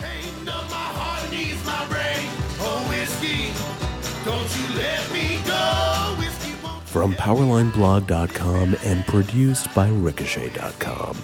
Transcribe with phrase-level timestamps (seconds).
[0.00, 2.28] Pain of my heart needs my brain.
[2.60, 3.52] Oh, whiskey,
[4.24, 6.16] don't you let me go.
[6.18, 6.52] Whiskey
[6.86, 11.16] From PowerlineBlog.com and produced by Ricochet.com,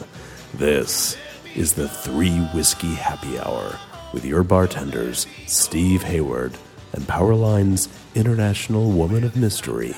[0.54, 1.16] this
[1.54, 3.78] is the Three Whiskey Happy Hour
[4.12, 6.56] with your bartenders, Steve Hayward,
[6.92, 9.94] and Powerline's International Woman of Mystery,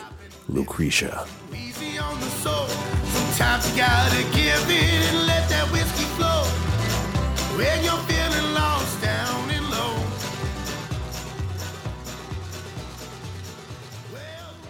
[0.48, 1.26] Lucretia.
[1.54, 2.66] easy on the soul.
[2.66, 6.44] Sometimes you gotta give in and let that whiskey flow.
[7.56, 8.02] When you're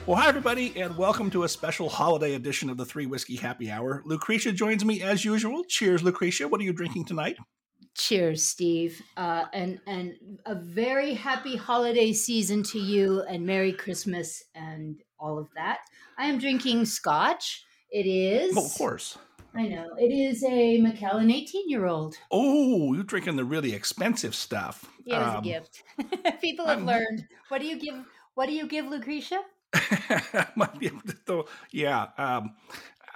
[0.08, 3.70] Well, hi, everybody, and welcome to a special holiday edition of the Three Whiskey Happy
[3.70, 4.00] Hour.
[4.06, 5.64] Lucretia joins me as usual.
[5.64, 6.48] Cheers, Lucretia.
[6.48, 7.36] What are you drinking tonight?
[7.94, 10.14] Cheers, Steve, uh, and and
[10.46, 15.80] a very happy holiday season to you, and Merry Christmas, and all of that.
[16.16, 17.62] I am drinking Scotch.
[17.90, 18.56] It is.
[18.56, 19.18] Well, of course.
[19.54, 22.16] I know it is a Macallan eighteen-year-old.
[22.30, 24.86] Oh, you're drinking the really expensive stuff.
[25.04, 25.82] It was a Um, gift.
[26.40, 27.26] People have I'm- learned.
[27.50, 27.94] What do you give?
[28.34, 29.40] What do you give Lucretia?
[30.56, 32.08] might be able to yeah.
[32.16, 32.54] Um,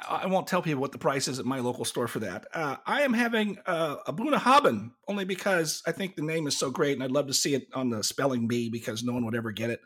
[0.09, 2.47] I I won't tell people what the price is at my local store for that.
[2.53, 6.71] Uh, I am having uh, a Bunnahabhain only because I think the name is so
[6.71, 9.35] great, and I'd love to see it on the spelling bee because no one would
[9.37, 9.81] ever get it.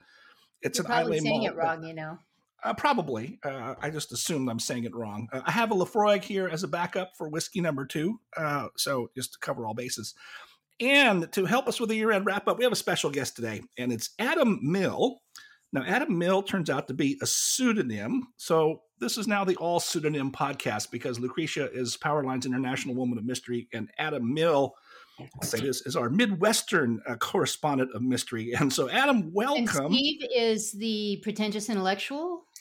[0.62, 1.84] It's You're an probably Islay saying malt, it but- wrong.
[1.84, 2.19] You know.
[2.64, 3.39] Uh, probably.
[3.45, 5.28] Uh, I just assumed I'm saying it wrong.
[5.30, 8.19] Uh, I have a Laphroaig here as a backup for whiskey number two.
[8.36, 10.14] Uh, so just to cover all bases.
[10.80, 13.36] And to help us with the year end wrap up, we have a special guest
[13.36, 15.20] today, and it's Adam Mill.
[15.72, 18.28] Now, Adam Mill turns out to be a pseudonym.
[18.36, 23.25] So this is now the all pseudonym podcast because Lucretia is Powerline's International Woman of
[23.25, 24.75] Mystery, and Adam Mill.
[25.19, 28.53] I'll say this is our Midwestern uh, correspondent of mystery.
[28.53, 29.92] And so, Adam, And welcome.
[29.92, 32.45] Steve is the pretentious intellectual.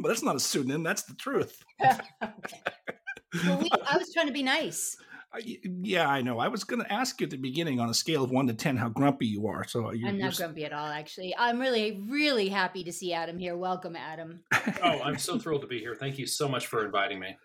[0.00, 1.64] But that's not a pseudonym, that's the truth.
[1.82, 2.00] okay.
[3.44, 4.96] Well, we, I was trying to be nice.
[5.44, 6.38] Yeah, I know.
[6.38, 8.54] I was going to ask you at the beginning on a scale of one to
[8.54, 9.66] 10 how grumpy you are.
[9.68, 11.34] So you're, I'm you're not grumpy at all, actually.
[11.36, 13.56] I'm really, really happy to see Adam here.
[13.56, 14.40] Welcome, Adam.
[14.82, 15.94] Oh, I'm so thrilled to be here.
[15.94, 17.36] Thank you so much for inviting me.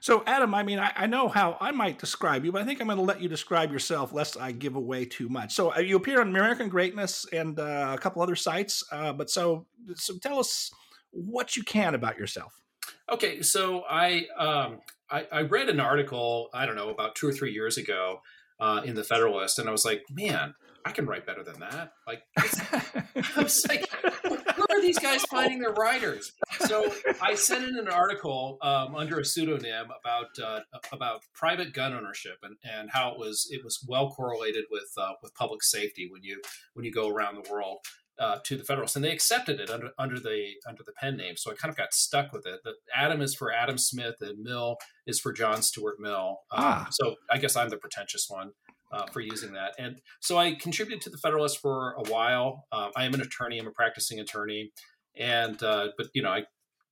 [0.00, 2.80] So, Adam, I mean, I, I know how I might describe you, but I think
[2.80, 5.54] I'm going to let you describe yourself lest I give away too much.
[5.54, 8.84] So, uh, you appear on American Greatness and uh, a couple other sites.
[8.90, 10.72] Uh, but so, so tell us
[11.10, 12.60] what you can about yourself.
[13.10, 14.80] Okay, so I um,
[15.12, 18.22] I, I read an article I don't know about two or three years ago
[18.58, 21.92] uh, in the Federalist, and I was like, man, I can write better than that.
[22.06, 22.22] Like,
[23.36, 23.88] I was like,
[24.24, 26.32] where are these guys finding their writers?
[26.66, 30.60] So I sent in an article um, under a pseudonym about uh,
[30.92, 35.12] about private gun ownership and, and how it was it was well correlated with uh,
[35.22, 36.40] with public safety when you
[36.74, 37.78] when you go around the world.
[38.18, 41.34] Uh, to the Federalists, and they accepted it under under the under the pen name.
[41.36, 42.60] So I kind of got stuck with it.
[42.62, 46.40] The Adam is for Adam Smith, and Mill is for John Stuart Mill.
[46.50, 46.88] Um, Ah.
[46.90, 48.52] So I guess I'm the pretentious one
[48.92, 49.74] uh, for using that.
[49.78, 52.66] And so I contributed to the Federalist for a while.
[52.70, 53.58] Um, I am an attorney.
[53.58, 54.72] I'm a practicing attorney,
[55.16, 56.44] and uh, but you know I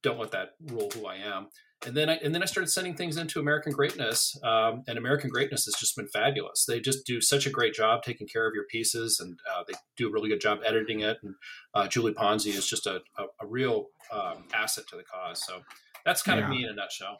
[0.02, 1.48] don't let that rule who I am.
[1.86, 5.30] And then I and then I started sending things into American Greatness, um, and American
[5.30, 6.66] Greatness has just been fabulous.
[6.66, 9.72] They just do such a great job taking care of your pieces, and uh, they
[9.96, 11.16] do a really good job editing it.
[11.22, 11.34] And
[11.74, 15.42] uh, Julie Ponzi is just a, a, a real um, asset to the cause.
[15.46, 15.60] So
[16.04, 16.44] that's kind Yeah.
[16.44, 17.18] of me in a nutshell.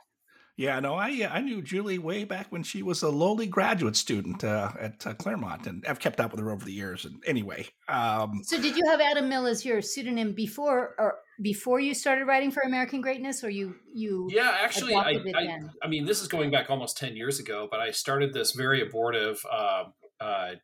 [0.60, 3.96] Yeah, no, I uh, I knew Julie way back when she was a lowly graduate
[3.96, 7.06] student uh, at uh, Claremont, and I've kept up with her over the years.
[7.06, 11.80] And anyway, um, So, did you have Adam Mill as your pseudonym before, or before
[11.80, 14.28] you started writing for American Greatness, or you you?
[14.30, 15.60] Yeah, actually, I, I.
[15.82, 18.82] I mean, this is going back almost 10 years ago, but I started this very
[18.82, 19.42] abortive.
[19.50, 20.56] Um, uh,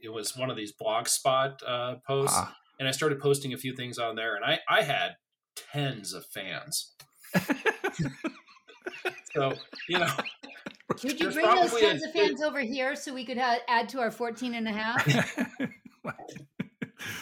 [0.00, 3.58] it was one of these blog spot uh, posts, ah, and I started posting a
[3.58, 5.16] few things on there, and I, I had
[5.54, 6.94] tens of fans.
[9.34, 9.54] so,
[9.88, 10.10] you know,
[11.04, 14.00] Would you bring those tons of fans over here so we could ha- add to
[14.00, 15.48] our 14 and a half?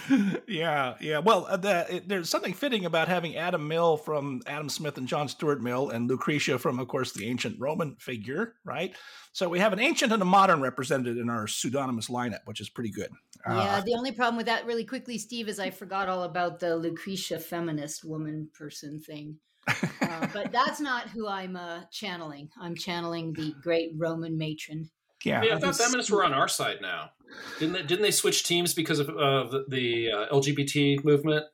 [0.47, 1.19] yeah, yeah.
[1.19, 5.09] Well, uh, the, it, there's something fitting about having Adam Mill from Adam Smith and
[5.09, 8.95] John Stuart Mill, and Lucretia from, of course, the ancient Roman figure, right?
[9.33, 12.69] So we have an ancient and a modern represented in our pseudonymous lineup, which is
[12.69, 13.11] pretty good.
[13.49, 16.61] yeah, Uh, the only problem with that, really quickly, Steve, is I forgot all about
[16.61, 19.39] the Lucretia feminist woman person thing.
[19.69, 22.49] Uh, but that's not who I'm uh, channeling.
[22.61, 24.89] I'm channeling the great Roman matron.
[25.25, 25.41] yeah.
[25.41, 27.11] Hey, I thought this- feminists were on our side now.
[27.59, 31.45] Didn't they, didn't they switch teams because of uh, the, the uh, LGBT movement?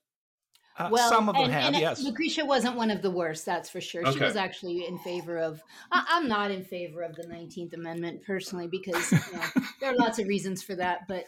[0.79, 2.03] uh, Well, some of them and, have, and yes.
[2.03, 4.05] Lucretia wasn't one of the worst, that's for sure.
[4.13, 5.63] She was actually in favor of.
[5.91, 9.43] I, I'm not in favor of the 19th Amendment personally because you know,
[9.81, 11.09] there are lots of reasons for that.
[11.09, 11.25] But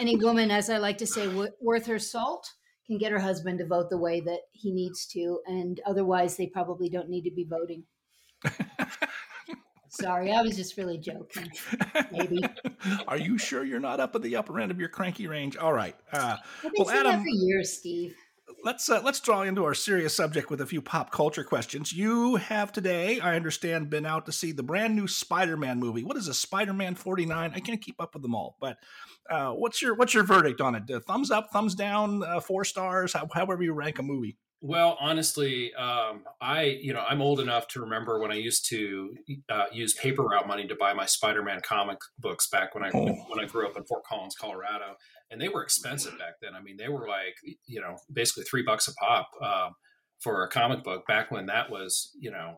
[0.00, 2.52] any woman, as I like to say, w- worth her salt
[2.86, 6.46] can get her husband to vote the way that he needs to, and otherwise they
[6.46, 7.84] probably don't need to be voting.
[9.88, 11.48] Sorry, I was just really joking.
[12.10, 12.42] Maybe.
[13.08, 15.56] Are you sure you're not up at the upper end of your cranky range?
[15.56, 15.94] All right.
[16.12, 16.36] Uh,
[16.76, 18.16] Well, Adam- for years, Steve.
[18.64, 21.92] let's uh, let's draw into our serious subject with a few pop culture questions.
[21.92, 26.02] You have today, I understand, been out to see the brand new Spider-Man movie.
[26.02, 27.52] What is a Spider-Man 49?
[27.54, 28.78] I can't keep up with them all, but
[29.30, 30.82] uh, what's your what's your verdict on it?
[31.06, 34.36] Thumbs up, thumbs down, uh, four stars, how, however you rank a movie.
[34.60, 39.14] Well, honestly, um, I you know I'm old enough to remember when I used to
[39.50, 43.14] uh, use paper route money to buy my Spider-Man comic books back when I Oh.
[43.28, 44.96] when I grew up in Fort Collins, Colorado,
[45.30, 46.54] and they were expensive back then.
[46.54, 47.34] I mean, they were like
[47.66, 49.72] you know basically three bucks a pop um,
[50.20, 52.54] for a comic book back when that was you know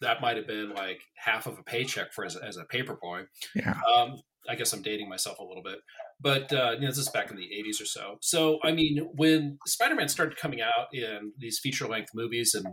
[0.00, 3.22] that might have been like half of a paycheck for as, as a paper boy.
[3.54, 3.78] Yeah.
[3.94, 4.16] Um,
[4.50, 5.78] I guess I'm dating myself a little bit,
[6.20, 8.16] but uh, you know, this is back in the 80s or so.
[8.20, 12.64] So, I mean, when Spider-Man started coming out in these feature-length movies in,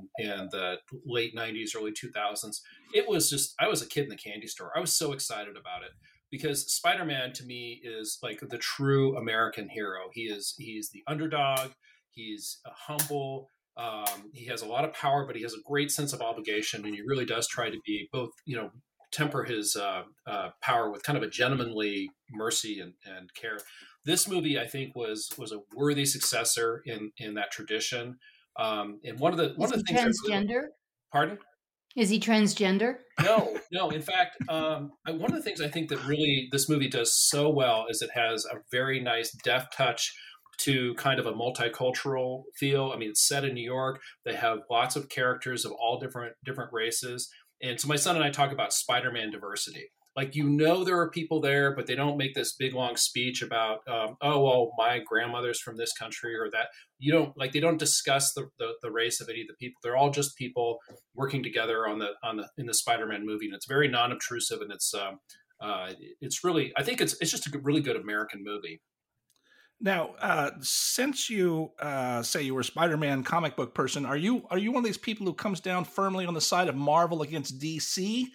[0.52, 2.62] the late 90s, early 2000s,
[2.94, 4.72] it was just I was a kid in the candy store.
[4.76, 5.92] I was so excited about it
[6.32, 10.10] because Spider-Man to me is like the true American hero.
[10.14, 11.72] He is he's the underdog.
[12.10, 13.50] He's uh, humble.
[13.78, 16.84] Um, he has a lot of power, but he has a great sense of obligation,
[16.84, 18.72] and he really does try to be both, you know,
[19.12, 23.60] temper his uh, uh, power with kind of a gentlemanly mercy and, and care.
[24.06, 28.18] This movie, I think, was was a worthy successor in in that tradition.
[28.58, 30.62] Um, and one of the one Is of the things, I really- transgender?
[31.12, 31.38] pardon.
[31.96, 32.98] Is he transgender?
[33.24, 33.90] No, no.
[33.90, 37.18] In fact, um, I, one of the things I think that really this movie does
[37.18, 40.14] so well is it has a very nice deft touch
[40.60, 42.92] to kind of a multicultural feel.
[42.94, 44.00] I mean, it's set in New York.
[44.26, 47.30] They have lots of characters of all different different races,
[47.62, 49.90] and so my son and I talk about Spider-Man diversity.
[50.16, 53.44] Like you know, there are people there, but they don't make this big long speech
[53.44, 56.70] about, um, oh well, my grandmother's from this country or that.
[56.98, 59.78] You don't like they don't discuss the, the the race of any of the people.
[59.84, 60.80] They're all just people
[61.14, 64.72] working together on the on the in the Spider-Man movie, and it's very non-obtrusive, and
[64.72, 65.20] it's um,
[65.62, 68.82] uh, it's really I think it's it's just a really good American movie.
[69.80, 74.44] Now, uh, since you uh, say you were a Spider-Man comic book person, are you
[74.50, 77.22] are you one of these people who comes down firmly on the side of Marvel
[77.22, 78.26] against DC?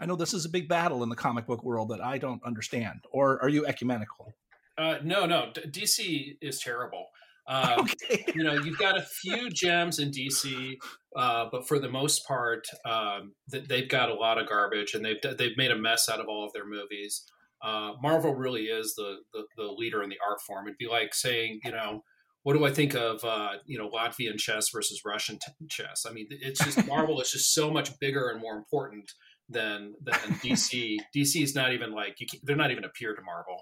[0.00, 2.42] I know this is a big battle in the comic book world that I don't
[2.44, 3.00] understand.
[3.12, 4.32] Or are you ecumenical?
[4.76, 7.06] Uh, no, no, D- DC is terrible.
[7.50, 8.26] Um, Okay.
[8.34, 10.74] you know, you've got a few gems in DC,
[11.16, 15.02] uh, but for the most part, um, th- they've got a lot of garbage, and
[15.02, 17.24] they've they've made a mess out of all of their movies.
[17.62, 20.66] Uh, Marvel really is the, the the leader in the art form.
[20.66, 22.02] It'd be like saying, you know,
[22.42, 26.06] what do I think of, uh, you know, Latvian chess versus Russian t- chess?
[26.08, 29.12] I mean, it's just Marvel is just so much bigger and more important
[29.48, 30.96] than than DC.
[31.16, 33.56] DC is not even like they're not even a peer to Marvel.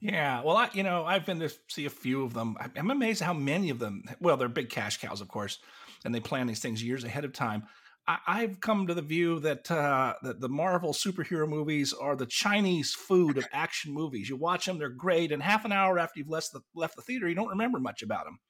[0.00, 2.56] Yeah, well, I, you know, I've been to see a few of them.
[2.76, 4.04] I'm amazed how many of them.
[4.20, 5.58] Well, they're big cash cows, of course,
[6.04, 7.64] and they plan these things years ahead of time.
[8.08, 12.26] I, I've come to the view that uh, that the Marvel superhero movies are the
[12.26, 14.28] Chinese food of action movies.
[14.28, 17.02] You watch them; they're great, and half an hour after you've left the left the
[17.02, 18.40] theater, you don't remember much about them.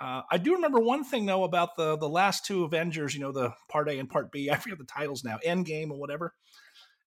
[0.00, 3.14] Uh, I do remember one thing though about the the last two Avengers.
[3.14, 4.50] You know, the Part A and Part B.
[4.52, 5.38] I forget the titles now.
[5.46, 6.34] Endgame or whatever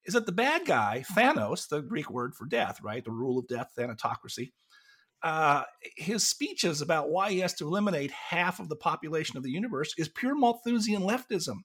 [0.06, 3.04] is that the bad guy, Thanos, the Greek word for death, right?
[3.04, 4.52] The rule of death, thanatocracy.
[5.24, 5.64] Uh,
[5.98, 9.94] his speeches about why he has to eliminate half of the population of the universe
[9.98, 11.58] is pure Malthusian leftism.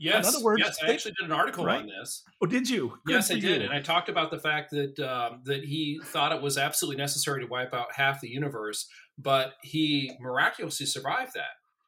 [0.00, 1.80] Yes, other words, yes, I they- actually did an article right?
[1.80, 2.22] on this.
[2.42, 2.98] Oh, did you?
[3.06, 3.54] Good yes, I did, you.
[3.68, 7.40] and I talked about the fact that um, that he thought it was absolutely necessary
[7.42, 8.86] to wipe out half the universe,
[9.18, 11.44] but he miraculously survived that.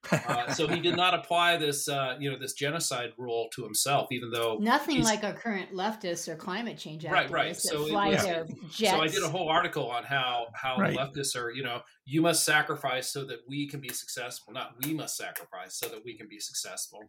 [0.09, 4.07] Uh, so he did not apply this, uh, you know, this genocide rule to himself,
[4.13, 4.57] even though.
[4.61, 7.57] Nothing like our current leftists or climate change activists Right, right.
[7.57, 8.93] So it fly was- their jets.
[8.93, 10.97] So I did a whole article on how how Right.
[10.97, 14.53] leftists are, you know, you must sacrifice so that we can be successful.
[14.53, 17.01] Not we must sacrifice so that we can be successful.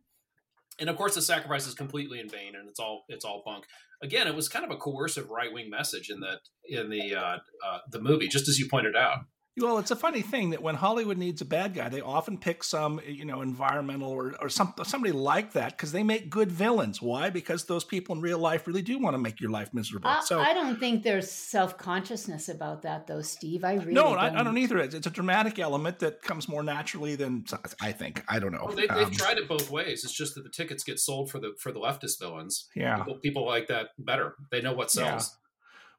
[0.80, 3.66] And of course, the sacrifice is completely in vain, and it's all it's all bunk.
[4.04, 7.38] Again, it was kind of a coercive right wing message in the in the uh,
[7.66, 9.20] uh, the movie, just as you pointed out.
[9.60, 12.64] Well, it's a funny thing that when Hollywood needs a bad guy, they often pick
[12.64, 17.02] some, you know, environmental or, or some, somebody like that because they make good villains.
[17.02, 17.32] Why?
[17.32, 20.10] Because those people in real life really do want to make your life miserable.
[20.10, 23.64] I, so I don't think there's self consciousness about that, though, Steve.
[23.64, 24.20] I really no, don't.
[24.20, 24.78] I, I don't either.
[24.78, 27.46] It's, it's a dramatic element that comes more naturally than
[27.82, 28.24] I think.
[28.28, 28.66] I don't know.
[28.68, 30.04] Well, they, they've Um, tried it both ways.
[30.04, 32.68] It's just that the tickets get sold for the for the leftist villains.
[32.76, 32.98] Yeah.
[32.98, 34.36] people, people like that better.
[34.52, 35.36] They know what sells.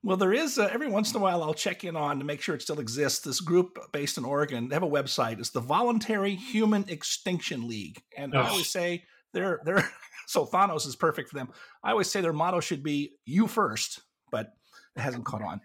[0.04, 2.40] Well, there is uh, every once in a while I'll check in on to make
[2.40, 3.20] sure it still exists.
[3.20, 5.40] This group based in Oregon, they have a website.
[5.40, 9.88] It's the Voluntary Human Extinction League, and I always say they're they're
[10.26, 11.48] so Thanos is perfect for them.
[11.82, 14.00] I always say their motto should be "You first,
[14.30, 14.52] but
[14.96, 15.60] it hasn't caught on.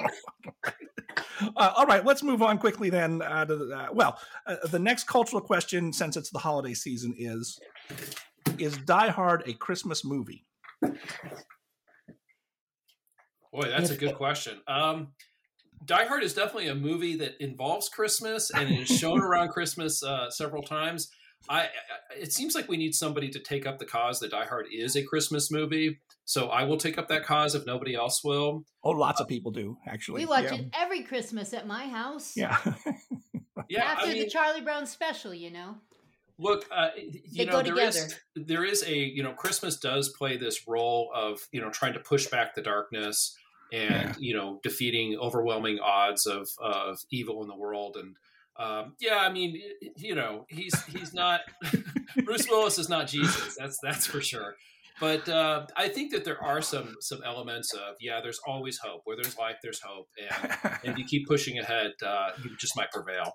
[1.56, 3.20] uh, all right, let's move on quickly then.
[3.20, 7.14] Uh, to the, uh, well, uh, the next cultural question, since it's the holiday season,
[7.18, 7.58] is:
[8.58, 10.46] Is Die Hard a Christmas movie?
[13.52, 14.58] Boy, that's a good question.
[14.66, 15.08] Um,
[15.84, 20.30] Die Hard is definitely a movie that involves Christmas and is shown around Christmas uh,
[20.30, 21.10] several times.
[21.48, 21.68] I, I,
[22.18, 24.94] it seems like we need somebody to take up the cause that Die Hard is
[24.94, 25.98] a Christmas movie.
[26.26, 28.64] So I will take up that cause if nobody else will.
[28.84, 30.20] Oh, lots of people do actually.
[30.20, 30.56] We watch yeah.
[30.56, 32.36] it every Christmas at my house.
[32.36, 32.58] Yeah.
[33.70, 35.76] Yeah, After I mean, the Charlie Brown special, you know.
[36.40, 38.20] Look, uh, you They know, go there is together.
[38.36, 42.00] there is a you know Christmas does play this role of you know trying to
[42.00, 43.36] push back the darkness
[43.72, 44.14] and Yeah.
[44.18, 48.16] you know defeating overwhelming odds of of evil in the world and
[48.56, 49.60] um, yeah, I mean
[49.96, 51.40] you know he's he's not
[52.24, 54.54] Bruce Willis is not Jesus that's that's for sure.
[55.00, 59.00] But uh, I think that there are some some elements of yeah, there's always hope.
[59.04, 62.90] Where there's life, there's hope, and if you keep pushing ahead, uh, you just might
[62.90, 63.32] prevail.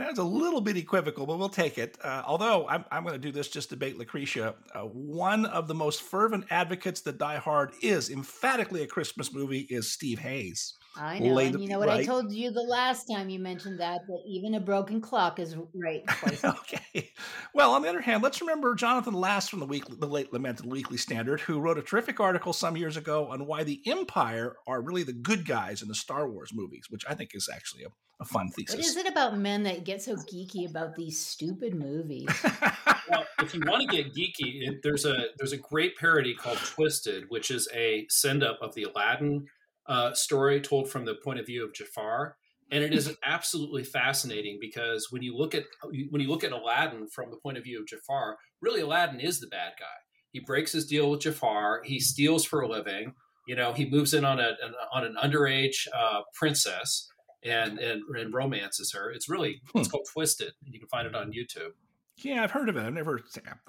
[0.00, 1.98] That's a little bit equivocal, but we'll take it.
[2.02, 4.54] Uh, although I'm, I'm going to do this just to bait Lucretia.
[4.74, 9.66] Uh, one of the most fervent advocates that Die Hard is emphatically a Christmas movie
[9.70, 10.74] is Steve Hayes.
[10.96, 11.34] I know.
[11.34, 14.22] Lay and you know what I told you the last time you mentioned that, that
[14.26, 16.44] even a broken clock is right twice.
[16.44, 17.12] okay.
[17.54, 20.66] Well, on the other hand, let's remember Jonathan Last from the weekly, the late lamented
[20.66, 24.82] Weekly Standard, who wrote a terrific article some years ago on why the Empire are
[24.82, 27.88] really the good guys in the Star Wars movies, which I think is actually a,
[28.20, 28.76] a fun thesis.
[28.76, 32.28] What is it about men that get so geeky about these stupid movies?
[33.10, 36.58] well, if you want to get geeky, it, there's a there's a great parody called
[36.58, 39.46] Twisted, which is a send up of the Aladdin
[39.86, 42.36] uh, story told from the point of view of Jafar,
[42.70, 45.64] and it is absolutely fascinating because when you look at
[46.10, 49.40] when you look at Aladdin from the point of view of Jafar, really Aladdin is
[49.40, 49.86] the bad guy.
[50.32, 51.82] He breaks his deal with Jafar.
[51.84, 53.14] He steals for a living.
[53.48, 57.08] You know, he moves in on a an, on an underage uh, princess
[57.44, 59.10] and, and and romances her.
[59.10, 60.52] It's really it's called Twisted.
[60.64, 61.72] You can find it on YouTube.
[62.18, 62.82] yeah, I've heard of it.
[62.84, 63.20] I've never.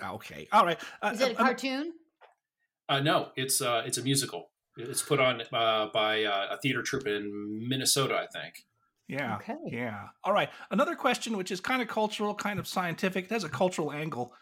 [0.03, 0.47] Okay.
[0.51, 0.79] All right.
[1.01, 1.93] Uh, Is it a um, cartoon?
[2.89, 4.49] Uh, no, it's uh, it's a musical.
[4.77, 8.55] It's put on uh, by uh, a theater troupe in Minnesota, I think.
[9.07, 9.35] Yeah.
[9.35, 9.57] Okay.
[9.65, 10.07] Yeah.
[10.23, 10.49] All right.
[10.71, 14.33] Another question, which is kind of cultural, kind of scientific, it has a cultural angle.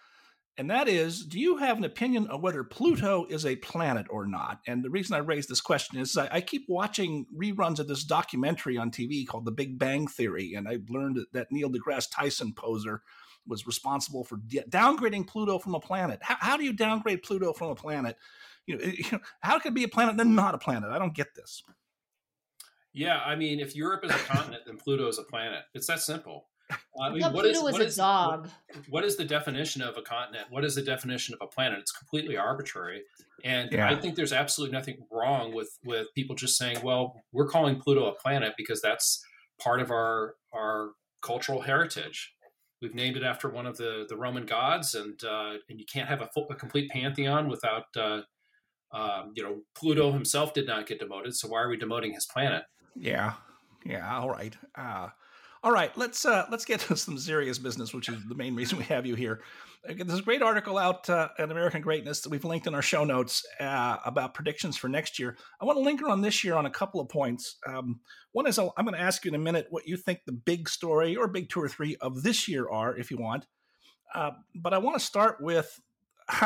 [0.59, 4.27] And that is Do you have an opinion on whether Pluto is a planet or
[4.27, 4.59] not?
[4.67, 8.03] And the reason I raise this question is I, I keep watching reruns of this
[8.03, 10.55] documentary on TV called The Big Bang Theory.
[10.55, 13.01] And I learned that, Neil deGrasse Tyson poser
[13.47, 16.19] was responsible for de- downgrading Pluto from a planet.
[16.21, 18.17] How, how do you downgrade Pluto from a planet?
[18.65, 20.91] You know, you know, how could it be a planet and then not a planet?
[20.91, 21.63] I don't get this.
[22.91, 25.63] Yeah, I mean, if Europe is a continent, then Pluto is a planet.
[25.73, 26.47] It's that simple.
[26.69, 28.49] Uh, I I mean, thought what is Pluto was what a is- dog.
[28.89, 30.47] what is the definition of a continent?
[30.49, 31.79] What is the definition of a planet?
[31.79, 33.03] It's completely arbitrary,
[33.43, 33.89] and Yeah.
[33.89, 38.05] I think there's absolutely nothing wrong with with people just saying, "Well, we're calling Pluto
[38.07, 39.23] a planet because that's
[39.59, 42.33] part of our our cultural heritage."
[42.81, 46.07] We've named it after one of the, the Roman gods, and uh, and you can't
[46.07, 48.21] have a, full, a complete pantheon without uh,
[48.93, 51.35] um, you know Pluto himself did not get demoted.
[51.35, 52.63] So why are we demoting his planet?
[52.95, 53.33] Yeah,
[53.85, 54.17] yeah.
[54.19, 54.55] All right.
[54.75, 55.09] Uh,
[55.63, 55.95] all right.
[55.97, 59.05] Let's uh, let's get to some serious business, which is the main reason we have
[59.05, 59.41] you here.
[59.87, 62.81] Uh, There's a great article out uh, at American Greatness that we've linked in our
[62.81, 65.37] show notes uh, about predictions for next year.
[65.61, 67.57] I want to linger on this year on a couple of points.
[67.65, 67.99] Um,
[68.31, 70.69] one is I'm going to ask you in a minute what you think the big
[70.69, 73.47] story or big two or three of this year are, if you want.
[74.13, 75.79] Uh, but I want to start with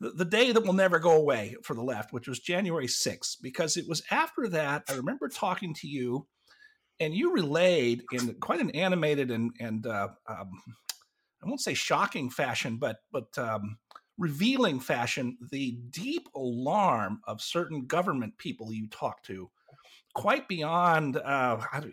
[0.00, 3.36] the, the day that will never go away for the left, which was January 6th,
[3.40, 4.84] because it was after that.
[4.88, 6.26] I remember talking to you,
[7.00, 10.62] and you relayed in quite an animated and and uh, um,
[11.42, 13.78] I won't say shocking fashion, but but um,
[14.18, 19.50] revealing fashion the deep alarm of certain government people you talk to,
[20.14, 21.16] quite beyond.
[21.16, 21.92] Uh, I, don't,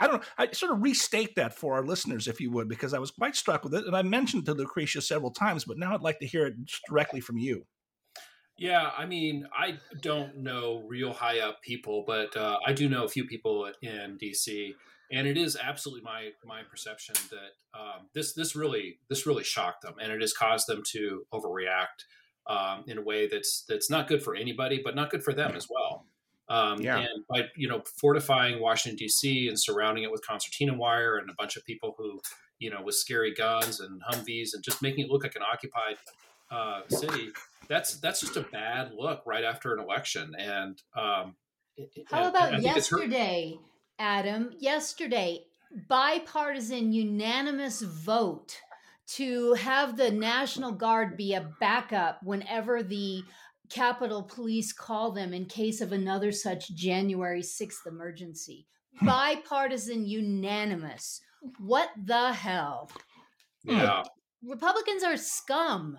[0.00, 0.24] I don't.
[0.38, 3.36] I sort of restate that for our listeners, if you would, because I was quite
[3.36, 6.26] struck with it, and I mentioned to Lucretia several times, but now I'd like to
[6.26, 6.54] hear it
[6.88, 7.64] directly from you.
[8.62, 13.02] Yeah, I mean, I don't know real high up people, but uh, I do know
[13.02, 14.70] a few people in DC,
[15.10, 19.82] and it is absolutely my my perception that um, this this really this really shocked
[19.82, 22.06] them, and it has caused them to overreact
[22.46, 25.56] um, in a way that's that's not good for anybody, but not good for them
[25.56, 26.06] as well.
[26.48, 26.98] Um, Yeah.
[26.98, 29.48] And by you know fortifying Washington D.C.
[29.48, 32.20] and surrounding it with concertina wire and a bunch of people who
[32.60, 35.96] you know with scary guns and Humvees and just making it look like an occupied
[36.52, 37.32] uh, city
[37.68, 40.34] that's that's just a bad look right after an election.
[40.38, 41.34] And um,
[41.76, 43.58] it- it- How and about think it's hurt- yesterday,
[43.98, 44.50] Adam?
[44.58, 45.44] Yesterday,
[45.88, 48.56] bipartisan unanimous vote
[49.14, 53.22] to have the National Guard be a backup whenever the
[53.68, 58.66] Capitol Police call them in case of another such January 6th emergency.
[59.00, 61.20] bipartisan unanimous.
[61.58, 62.90] What the hell?
[63.64, 64.02] Yeah.
[64.46, 65.98] Republicans are scum.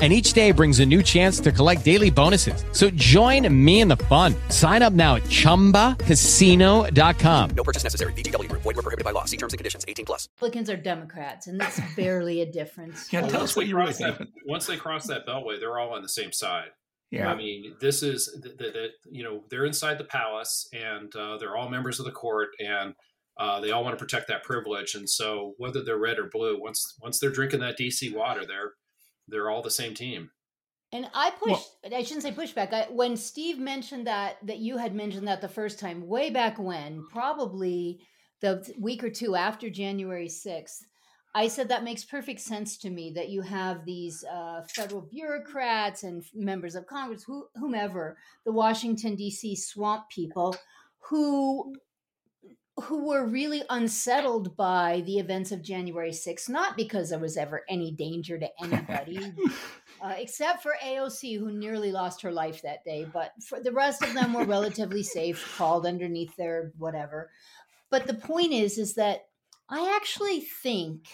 [0.00, 2.64] and each day brings a new chance to collect daily bonuses.
[2.72, 4.34] So join me in the fun.
[4.48, 7.50] Sign up now at ChumbaCasino.com.
[7.50, 8.14] No purchase necessary.
[8.14, 8.50] VGW.
[8.50, 9.26] Void were prohibited by law.
[9.26, 9.84] See terms and conditions.
[9.86, 10.26] 18 plus.
[10.36, 13.12] Republicans are Democrats, and that's barely a difference.
[13.12, 14.30] Yeah, tell us what you really cross think.
[14.46, 16.70] Once they cross that beltway, they're all on the same side.
[17.10, 17.28] Yeah.
[17.28, 21.38] I mean, this is the, the, the you know they're inside the palace and uh,
[21.38, 22.94] they're all members of the court and
[23.38, 24.94] uh, they all want to protect that privilege.
[24.94, 28.72] And so whether they're red or blue, once once they're drinking that DC water, they're
[29.30, 30.30] they're all the same team.
[30.92, 31.68] And I pushed.
[31.84, 32.72] I shouldn't say pushback.
[32.72, 36.58] I, when Steve mentioned that, that you had mentioned that the first time, way back
[36.58, 38.00] when, probably
[38.40, 40.84] the week or two after January sixth,
[41.32, 43.12] I said that makes perfect sense to me.
[43.14, 49.14] That you have these uh, federal bureaucrats and members of Congress, who, whomever, the Washington
[49.14, 49.54] D.C.
[49.54, 50.56] swamp people,
[51.08, 51.76] who
[52.82, 57.64] who were really unsettled by the events of January 6th, not because there was ever
[57.68, 59.18] any danger to anybody,
[60.02, 63.06] uh, except for AOC, who nearly lost her life that day.
[63.10, 67.30] But for the rest of them were relatively safe, crawled underneath their whatever.
[67.90, 69.26] But the point is, is that
[69.68, 71.06] I actually think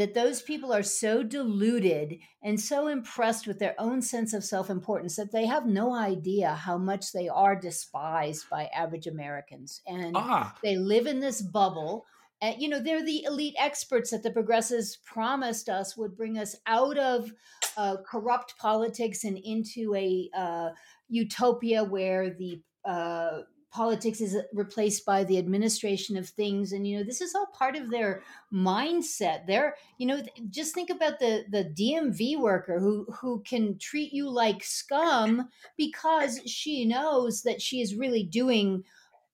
[0.00, 4.70] that those people are so deluded and so impressed with their own sense of self
[4.70, 9.82] importance that they have no idea how much they are despised by average Americans.
[9.86, 10.56] And Ah.
[10.62, 12.06] they live in this bubble.
[12.42, 16.56] And, you know, they're the elite experts that the progressives promised us would bring us
[16.66, 17.30] out of
[17.76, 20.70] uh, corrupt politics and into a uh,
[21.08, 27.04] utopia where the uh, politics is replaced by the administration of things and you know
[27.04, 31.64] this is all part of their mindset they're you know just think about the the
[31.64, 37.94] dmv worker who who can treat you like scum because she knows that she is
[37.94, 38.82] really doing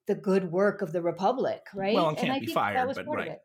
[0.07, 2.97] the good work of the republic right Well, and can't I be think fired, was
[2.97, 3.29] but right.
[3.29, 3.41] it.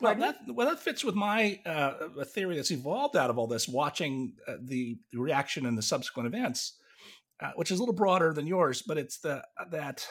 [0.00, 3.68] Well, that well that fits with my uh, theory that's evolved out of all this,
[3.68, 6.74] watching uh, the reaction and the subsequent events,
[7.40, 10.06] uh, which is a little broader than yours, but it's the uh, that.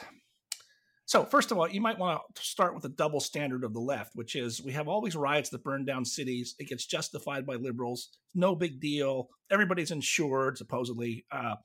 [1.06, 3.80] So first of all, you might want to start with the double standard of the
[3.82, 6.56] left, which is we have all these riots that burn down cities.
[6.58, 8.10] It gets justified by liberals.
[8.34, 9.28] No big deal.
[9.52, 11.26] Everybody's insured, supposedly.
[11.32, 11.56] Uh,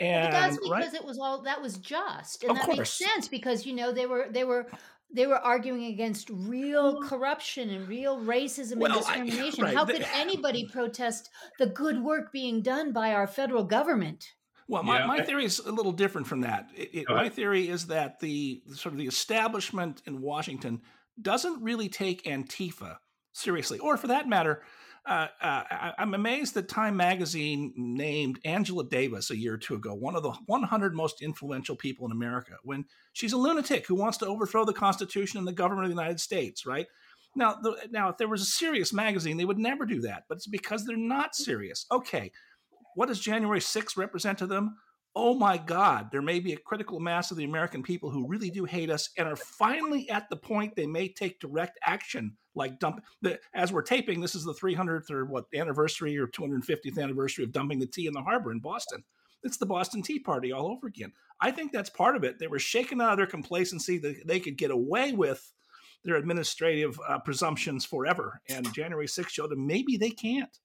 [0.00, 0.94] and that's because right?
[0.94, 2.78] it was all that was just, and Of that course.
[2.78, 4.66] makes sense because you know they were they were
[5.14, 9.64] they were arguing against real corruption and real racism Well, and I- discrimination.
[9.64, 14.24] right, How could anybody protest the good work being done by our federal government?
[14.68, 16.70] Well, my, Yeah, my theory is a little different from that.
[16.76, 20.82] It, it, my theory is that the sort of the establishment in Washington
[21.20, 22.98] doesn't really take Antifa
[23.32, 24.62] seriously, or for that matter,
[25.06, 29.74] uh, uh, I, I'm amazed that Time Magazine named Angela Davis a year or two
[29.74, 33.94] ago one of the 100 most influential people in America when she's a lunatic who
[33.94, 36.86] wants to overthrow the Constitution and the government of the United States, right?
[37.34, 40.36] Now, the, now, if there was a serious magazine, they would never do that, but
[40.36, 41.86] it's because they're not serious.
[41.90, 42.32] Okay,
[42.98, 44.76] what does January 6th represent to them?
[45.14, 48.50] Oh my God, there may be a critical mass of the American people who really
[48.50, 52.80] do hate us and are finally at the point they may take direct action, like
[52.80, 53.04] dump.
[53.22, 57.52] The, as we're taping, this is the 300th or what anniversary or 250th anniversary of
[57.52, 59.04] dumping the tea in the harbor in Boston.
[59.44, 61.12] It's the Boston Tea Party all over again.
[61.40, 62.40] I think that's part of it.
[62.40, 65.52] They were shaken out of their complacency that they could get away with
[66.02, 68.40] their administrative uh, presumptions forever.
[68.48, 70.58] And January 6th showed them maybe they can't.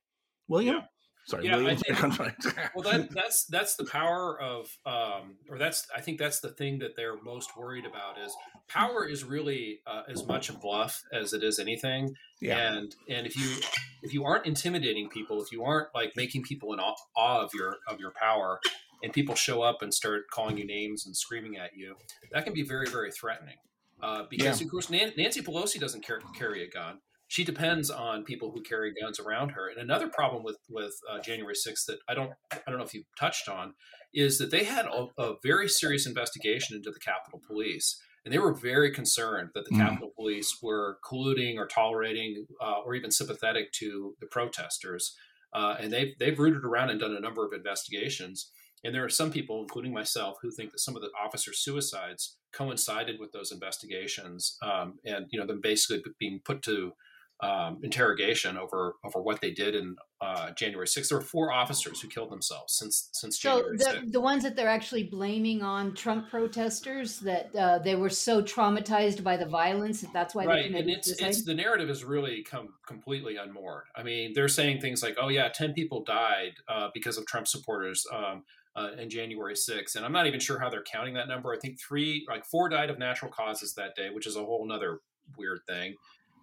[0.48, 0.78] William?
[0.78, 0.86] Yeah.
[1.26, 1.82] Sorry, Yeah, Williams.
[1.88, 6.50] think- well that, that's that's the power of um, or that's i think that's the
[6.50, 8.36] thing that they're most worried about is
[8.68, 12.74] power is really uh, as much a bluff as it is anything yeah.
[12.74, 13.56] and and if you
[14.02, 17.52] if you aren't intimidating people if you aren't like making people in awe, awe of
[17.54, 18.60] your of your power
[19.02, 21.96] and people show up and start calling you names and screaming at you
[22.32, 23.56] that can be very very threatening
[24.02, 27.00] uh, because of course Nan- nancy pelosi doesn't car- carry a gun
[27.34, 29.68] she depends on people who carry guns around her.
[29.68, 32.94] And another problem with with uh, January 6th that I don't I don't know if
[32.94, 33.74] you touched on
[34.14, 38.38] is that they had a, a very serious investigation into the Capitol Police, and they
[38.38, 39.80] were very concerned that the Mm.
[39.80, 45.16] Capitol Police were colluding or tolerating uh, or even sympathetic to the protesters.
[45.56, 48.52] Uh, and they've they've rooted around and done a number of investigations.
[48.84, 52.38] And there are some people, including myself, who think that some of the officer suicides
[52.52, 56.94] coincided with those investigations, um, and you know them basically being put to
[57.42, 61.10] um, interrogation over over what they did in uh, January 6th.
[61.10, 64.12] There were four officers who killed themselves since since So January the 6th.
[64.14, 69.24] the ones that they're actually blaming on Trump protesters that uh, they were so traumatized
[69.24, 71.28] by the violence that that's why they Right, and committed it's suicide.
[71.30, 73.84] it's the narrative has really come completely unmoored.
[73.96, 77.48] I mean, they're saying things like, "Oh yeah, ten people died uh, because of Trump
[77.48, 78.44] supporters." Um,
[78.76, 79.96] uh, in January 6th.
[79.96, 81.54] And I'm not even sure how they're counting that number.
[81.54, 84.66] I think three, like four died of natural causes that day, which is a whole
[84.66, 85.02] nother
[85.38, 85.94] weird thing.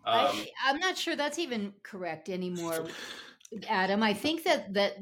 [0.06, 2.86] Um, I, I'm not sure that's even correct anymore,
[3.68, 4.02] Adam.
[4.02, 4.96] I think that that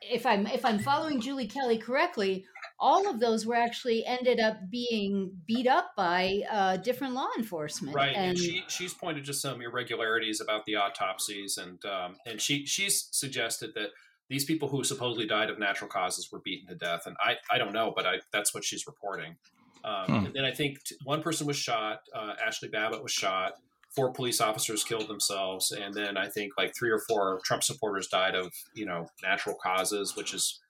[0.00, 2.44] if I'm if I'm following Julie Kelly correctly,
[2.78, 7.94] all of those were actually ended up being beat up by uh, different law enforcement.
[7.94, 12.40] Right, and, and she she's pointed to some irregularities about the autopsies, and um, and
[12.40, 13.90] she she's suggested that
[14.28, 17.58] these people who supposedly died of natural causes were beaten to death, and I I
[17.58, 19.36] don't know, but I that's what she's reporting.
[19.84, 20.26] Um, Hmm.
[20.26, 22.02] And then I think t- one person was shot.
[22.14, 23.54] Uh, Ashli Babbitt was shot.
[23.94, 28.08] Four police officers killed themselves, and then I think like three or four Trump supporters
[28.08, 30.60] died of you know natural causes, which is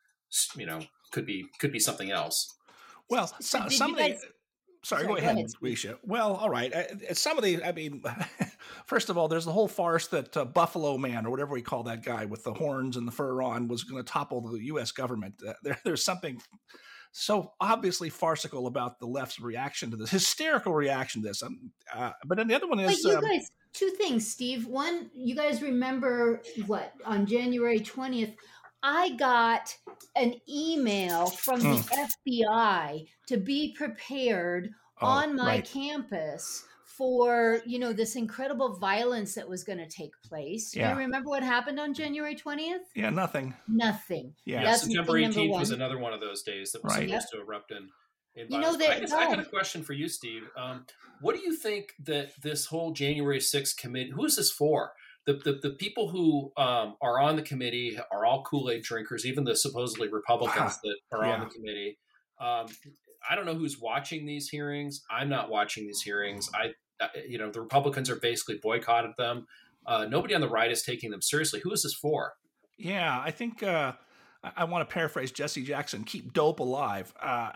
[0.57, 0.81] you know
[1.13, 2.57] could be could be something else.
[3.09, 4.19] Well, so, did you some of the.
[4.85, 5.77] Sorry, Sorry, go go ahead, ahead, Steve.
[5.77, 5.99] Risha.
[6.03, 6.75] Well, all right.
[6.75, 8.03] Uh, some of the, I mean,
[8.87, 11.85] first of all, there's the whole farce that uh, Buffalo Man or whatever we call
[11.85, 14.91] that guy with the horns and the fur on was going to topple the U.S.
[14.91, 15.35] government.
[15.47, 16.41] Uh, there, there's something
[17.13, 21.43] so obviously farcical about the left's reaction to this, hysterical reaction to this.
[21.43, 24.67] Um, uh, but then the other one But is, you um, guys, two things, Steve.
[24.67, 28.35] One, you guys remember what on January twentieth,
[28.83, 29.77] I got
[30.17, 34.71] an email from the FBI to be prepared
[35.03, 35.65] Oh, on my right.
[35.65, 36.65] campus
[36.97, 40.75] for you know this incredible violence that was going to take place.
[40.75, 40.93] Yeah.
[40.93, 42.83] You remember what happened on January twentieth?
[42.95, 43.55] yeah, nothing.
[43.69, 44.35] Nothing.
[44.45, 44.61] Yeah.
[44.61, 47.09] Yeah, That's September thing 18th was another one of those days that was Right.
[47.09, 47.89] supposed to erupt in.
[48.35, 48.77] in You know violence.
[48.79, 50.43] that- I, guess I got a question for you, Steve.
[50.57, 50.87] Um,
[51.21, 54.11] what do you think that this whole January 6th committee?
[54.15, 54.93] Who is this for?
[55.25, 59.25] The, the, the people who um, are on the committee are all Kool Aid drinkers,
[59.25, 61.99] even the supposedly Republicans that are on the committee.
[62.41, 62.67] Um,
[63.29, 65.03] I don't know who's watching these hearings.
[65.11, 66.51] I'm not watching these hearings.
[66.55, 69.47] I, uh, you know, the Republicans are basically boycotted them.
[69.87, 71.61] Uh, nobody on the right is taking them seriously.
[71.61, 72.35] Who is this for?
[72.79, 73.93] Yeah, I think uh,
[74.43, 77.51] I, I want to paraphrase Jesse Jackson: "Keep dope alive." Uh,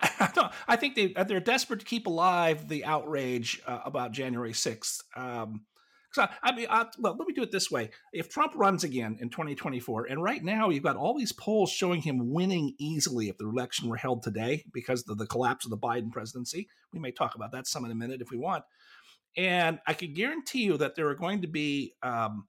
[0.69, 5.03] I think they they're desperate to keep alive the outrage uh, about January sixth.
[5.15, 5.63] Um,
[6.17, 9.19] so I mean, I, well, let me do it this way: if Trump runs again
[9.21, 13.37] in 2024, and right now you've got all these polls showing him winning easily if
[13.37, 16.69] the election were held today because of the collapse of the Biden presidency.
[16.91, 18.65] We may talk about that some in a minute if we want.
[19.37, 22.47] And I can guarantee you that there are going to be um,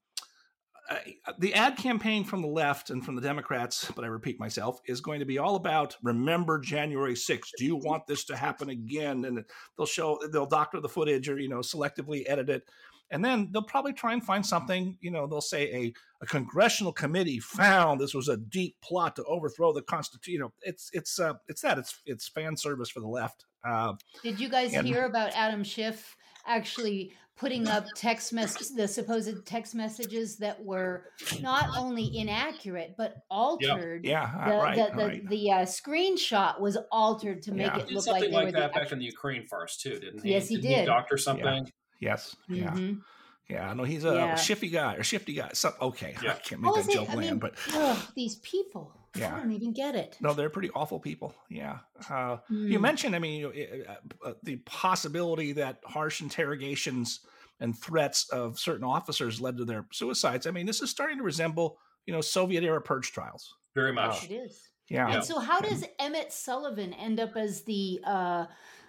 [0.90, 0.96] uh,
[1.38, 5.02] the ad campaign from the left and from the Democrats, but I repeat myself, is
[5.02, 7.50] going to be all about remember January 6th.
[7.58, 9.26] Do you want this to happen again?
[9.26, 9.44] And
[9.78, 12.64] they'll show, they'll doctor the footage or, you know, selectively edit it.
[13.10, 16.92] And then they'll probably try and find something, you know, they'll say a, a congressional
[16.92, 20.34] committee found this was a deep plot to overthrow the Constitution.
[20.34, 21.78] You know, it's, it's, uh, it's that.
[21.78, 23.46] It's, it's fan service for the left.
[23.66, 23.94] Uh,
[24.24, 26.16] Did you guys And- hear about Adam Schiff
[26.46, 31.06] actually putting up text mess the supposed text messages that were
[31.40, 34.04] not only inaccurate but altered?
[34.06, 35.30] yeah, The, uh, right, the, the, right.
[35.30, 37.78] the uh, screenshot was altered to make Yeah.
[37.78, 39.78] it did look something like they like, were that the back in the Ukraine farce
[39.78, 40.32] too, didn't he?
[40.32, 40.86] Yes, he Didn't did.
[40.88, 41.70] doctor something.
[42.00, 42.36] Yes.
[42.48, 42.72] Yeah.
[42.72, 43.02] Mhm.
[43.50, 43.74] Yeah.
[43.74, 44.36] No, he's a Yeah.
[44.36, 45.50] shifty guy or shifty guy.
[45.54, 46.16] So, okay.
[46.20, 46.96] I can't make was that it?
[46.96, 48.94] joke I land, mean, but ugh, these people.
[49.16, 49.36] Yeah.
[49.36, 50.18] I don't even get it.
[50.22, 51.34] No, they're pretty awful people.
[51.50, 51.80] Yeah.
[52.10, 52.68] Uh, Hmm.
[52.72, 53.48] You mentioned, I mean, you
[53.88, 57.22] know, uh, uh, the possibility that harsh interrogations
[57.60, 60.46] and threats of certain officers led to their suicides.
[60.46, 63.56] I mean, this is starting to resemble, you know, Soviet era purge trials.
[63.74, 64.26] Very much.
[64.30, 64.62] It is.
[64.90, 65.08] Yeah.
[65.10, 68.46] And so, how does Emmet Sullivan end up as the uh,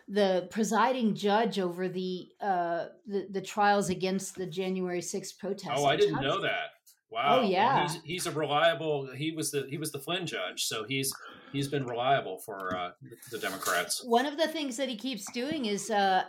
[0.09, 5.79] the presiding judge over the, uh, the the trials against the January 6th protesters?
[5.79, 6.71] Oh, I didn't know that.
[7.11, 7.41] Wow.
[7.41, 7.83] Oh, yeah.
[7.83, 9.09] He's, he's a reliable.
[9.15, 11.11] He was the he was the Flynn judge, so he's
[11.53, 12.91] he's been reliable for uh,
[13.31, 14.05] the Democrats.
[14.05, 16.25] One of the things that he keeps doing is uh,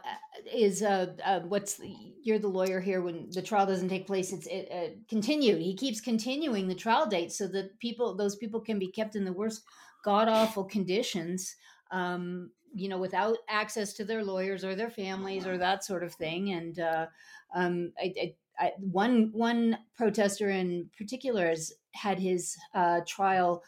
[0.53, 4.31] is uh, uh, what's the, you're the lawyer here when the trial doesn't take place.
[4.31, 5.61] It's it, uh, continued.
[5.61, 9.25] He keeps continuing the trial date so that people those people can be kept in
[9.25, 9.63] the worst
[10.05, 11.55] god awful conditions.
[11.91, 16.13] Um, you know, without access to their lawyers or their families or that sort of
[16.13, 16.51] thing.
[16.51, 17.05] And uh,
[17.53, 23.63] um, I, I I, one one protester in particular has had his uh, trial,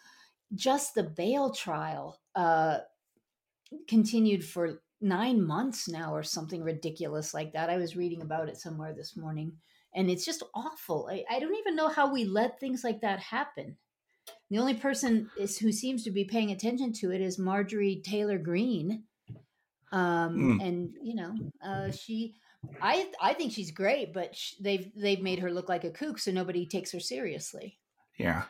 [0.53, 2.79] just the bail trial, uh,
[3.87, 7.69] continued for nine months now, or something ridiculous like that.
[7.69, 9.53] I was reading about it somewhere this morning,
[9.95, 11.09] and it's just awful.
[11.09, 13.77] I, I don't even know how we let things like that happen.
[14.51, 18.37] The only person is, who seems to be paying attention to it is Marjorie Taylor
[18.37, 19.05] Greene,
[19.93, 20.67] um, Mm.
[20.67, 22.35] and you know, uh, she
[22.81, 26.19] I I think she's great, but sh- they've they've made her look like a kook,
[26.19, 27.79] so nobody takes her seriously.
[28.19, 28.43] Yeah.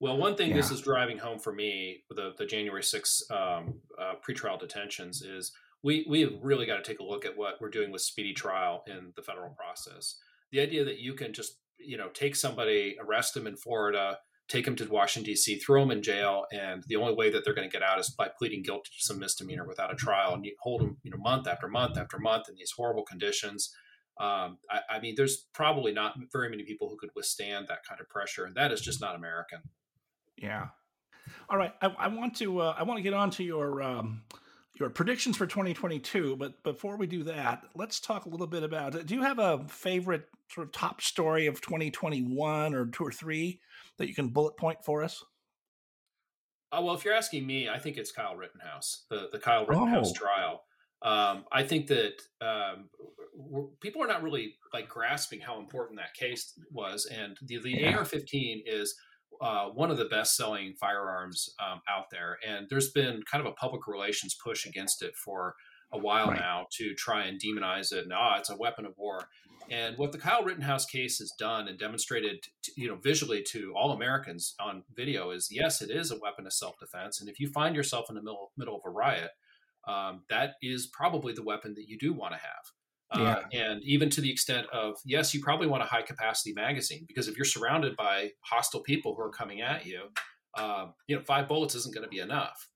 [0.00, 3.80] Well, one thing this is driving home for me with the, the January 6th um,
[3.98, 5.50] uh, pretrial detentions is
[5.82, 8.32] we, we have really got to take a look at what we're doing with speedy
[8.32, 10.14] trial in the federal process.
[10.52, 14.18] The idea that you can just, you know, take somebody, arrest them in Florida,
[14.48, 17.54] take them to Washington, D.C., throw them in jail, and the only way that they're
[17.54, 20.44] going to get out is by pleading guilty to some misdemeanor without a trial, and
[20.44, 23.74] you hold them, you know, month after month after month in these horrible conditions.
[24.18, 28.00] Um, I, I mean, there's probably not very many people who could withstand that kind
[28.00, 29.60] of pressure, and that is just not American.
[30.36, 30.68] Yeah.
[31.50, 31.72] All right.
[31.82, 34.22] I, I want to uh, I want to get on to your um,
[34.80, 39.06] your predictions for 2022, but before we do that, let's talk a little bit about.
[39.06, 43.60] Do you have a favorite sort of top story of 2021 or two or three
[43.98, 45.22] that you can bullet point for us?
[46.72, 50.10] Uh, well, if you're asking me, I think it's Kyle Rittenhouse, the the Kyle Rittenhouse
[50.10, 50.14] Oh.
[50.14, 50.64] trial.
[51.00, 52.90] Um, I think that um,
[53.80, 57.96] people are not really like grasping how important that case was, and the the Yeah.
[57.98, 58.94] AR-15 is
[59.40, 63.50] uh, one of the best selling firearms um, out there, and there's been kind of
[63.50, 65.54] a public relations push against it for
[65.92, 66.38] a while Right.
[66.40, 68.04] now to try and demonize it.
[68.04, 69.28] And ah, it's a weapon of war.
[69.70, 73.74] And what the Kyle Rittenhouse case has done and demonstrated, to, you know, visually to
[73.76, 77.20] all Americans on video is yes, it is a weapon of self defense.
[77.20, 79.30] And if you find yourself in the middle middle of a riot,
[79.86, 82.72] um, that is probably the weapon that you do want to have.
[83.10, 87.04] Uh, and even to the extent of yes, you probably want a high capacity magazine
[87.08, 90.02] because if you're surrounded by hostile people who are coming at you,
[90.58, 92.68] um, you know, five bullets isn't going to be enough.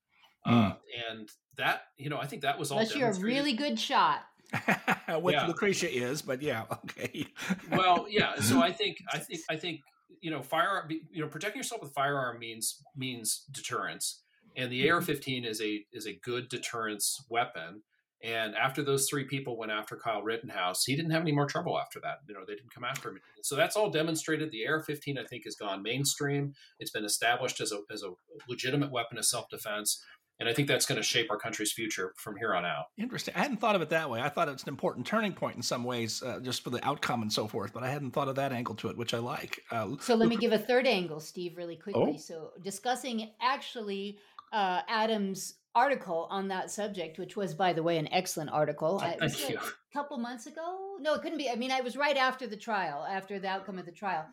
[0.44, 0.72] Uh,
[1.10, 2.78] and that, you know, I think that was all.
[2.78, 4.20] Unless you're a really good shot.
[5.08, 5.46] Which Yeah.
[5.46, 7.26] Lucretia is, but yeah, okay.
[7.70, 8.34] well, yeah.
[8.36, 9.80] So I think I think I think
[10.20, 14.22] you know firearm you know protecting yourself with firearm means means deterrence,
[14.56, 17.82] and the AR-15 is a is a good deterrence weapon.
[18.24, 21.76] And after those three people went after Kyle Rittenhouse, he didn't have any more trouble
[21.76, 22.18] after that.
[22.28, 23.18] You know, they didn't come after him.
[23.42, 24.52] So that's all demonstrated.
[24.52, 26.52] The AR-15, I think, has gone mainstream.
[26.78, 28.10] It's been established as a as a
[28.48, 30.04] legitimate weapon of self-defense,
[30.40, 32.86] and I think that's going to shape our country's future from here on out.
[32.98, 33.34] Interesting.
[33.36, 34.20] I hadn't thought of it that way.
[34.20, 37.22] I thought it's an important turning point in some ways, uh, just for the outcome
[37.22, 37.72] and so forth.
[37.72, 39.62] But I hadn't thought of that angle to it, which I like.
[39.70, 42.14] Uh, So let me give a third angle, Steve, really quickly.
[42.14, 42.16] Oh.
[42.16, 44.18] So discussing actually
[44.52, 49.00] uh, Adam's article on that subject, which was, by the way, an excellent article.
[49.02, 49.58] I- it Thank you.
[49.58, 50.96] a couple months ago.
[50.98, 51.48] No, it couldn't be.
[51.50, 54.26] I mean, I was right after the trial, after the outcome of the trial,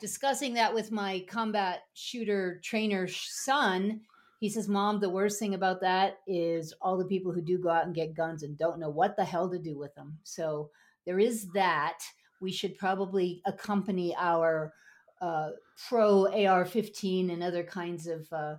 [0.00, 4.00] discussing that with my combat shooter trainer son.
[4.38, 7.70] He says, Mom, the worst thing about that is all the people who do go
[7.70, 10.18] out and get guns and don't know what the hell to do with them.
[10.24, 10.70] So
[11.06, 11.98] there is that.
[12.40, 14.74] We should probably accompany our
[15.22, 15.50] uh,
[15.88, 18.56] pro AR 15 and other kinds of uh,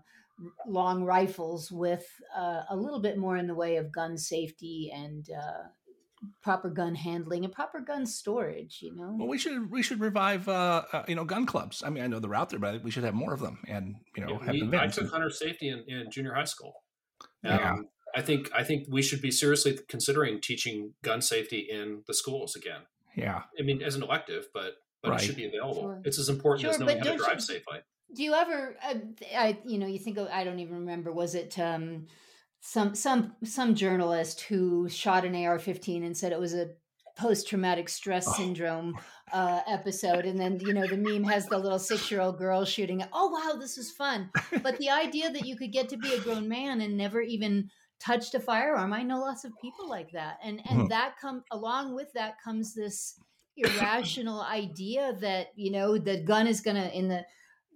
[0.66, 5.30] long rifles with uh, a little bit more in the way of gun safety and
[5.30, 5.68] uh,
[6.42, 9.16] proper gun handling and proper gun storage, you know?
[9.18, 11.84] well, we should we should revive uh, uh, you know gun clubs.
[11.86, 13.96] I mean, I know they're out there, but we should have more of them, and
[14.16, 16.74] you know, Yeah, have we- I took hunter safety in, in junior high school.
[17.44, 17.72] Yeah.
[17.74, 22.14] Um, I think I think we should be seriously considering teaching gun safety in the
[22.14, 22.82] schools again.
[23.16, 25.22] yeah, I mean, as an elective, but but Right.
[25.22, 25.82] it should be available.
[25.84, 26.02] Sure.
[26.04, 27.80] It's as important as knowing how to don't drive you- safely.
[28.16, 28.94] Do you ever, uh,
[29.36, 32.08] I, you know, you think of, I don't even remember, was it um,
[32.68, 36.76] some some some journalist who shot an AR-15 and said it was a
[37.18, 38.36] post-traumatic stress Oh.
[38.36, 39.00] syndrome
[39.32, 43.00] uh, episode, and then you know the meme has the little six-year-old girl shooting.
[43.02, 43.10] it.
[43.14, 44.32] Oh wow, this is fun!
[44.62, 47.70] But the idea that you could get to be a grown man and never even
[48.00, 50.90] touched a firearm, I know lots of people like that, and and Mhm.
[50.90, 53.18] that come along with that comes this
[53.56, 57.26] irrational idea that you know the gun is gonna in the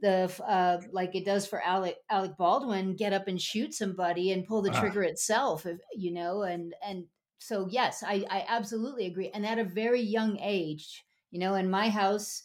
[0.01, 4.45] the uh, like it does for Alec Alec Baldwin, get up and shoot somebody and
[4.47, 4.71] pull the Ah.
[4.71, 7.07] trigger itself, if, you know, and and
[7.39, 11.69] so yes, I I absolutely agree, and at a very young age, you know, in
[11.69, 12.43] my house.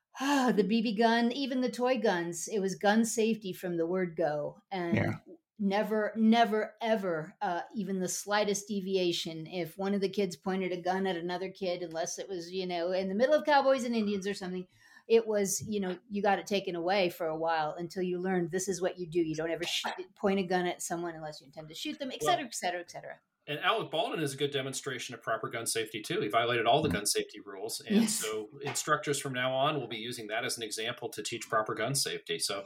[0.20, 4.62] the BB gun, even the toy guns, it was gun safety from the word go.
[4.70, 5.20] And Yeah.
[5.58, 10.80] never, never, ever, uh, even the slightest deviation, if one of the kids pointed a
[10.80, 13.94] gun at another kid, unless it was, you know, in the middle of cowboys and
[13.96, 14.66] Indians or something,
[15.08, 18.50] it was, you know, you got it taken away for a while until you learned
[18.50, 19.20] this is what you do.
[19.20, 19.84] You don't ever sh-
[20.16, 22.80] point a gun at someone unless you intend to shoot them, et cetera, et cetera,
[22.80, 23.14] et cetera.
[23.48, 26.20] And Alec Baldwin is a good demonstration of proper gun safety too.
[26.20, 28.14] He violated all the gun safety rules, and Yes.
[28.14, 31.74] so instructors from now on will be using that as an example to teach proper
[31.74, 32.38] gun safety.
[32.38, 32.64] So,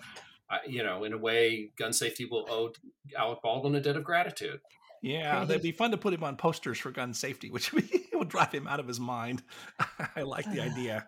[0.51, 2.73] uh, you know, in a way, gun safety will owe
[3.19, 4.61] Alec Baldwin a debt of gratitude.
[5.03, 5.49] Yeah, Right.
[5.49, 7.73] that'd be fun to put him on posters for gun safety, which
[8.13, 9.43] would drive him out of his mind.
[10.17, 11.07] I like the idea.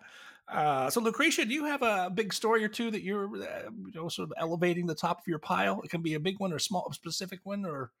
[0.51, 3.91] Uh, so, Lucretia, do you have a big story or two that you're, uh, you
[3.93, 5.81] know, sort of elevating the top of your pile?
[5.83, 7.91] It can be a big one or a small, specific one, or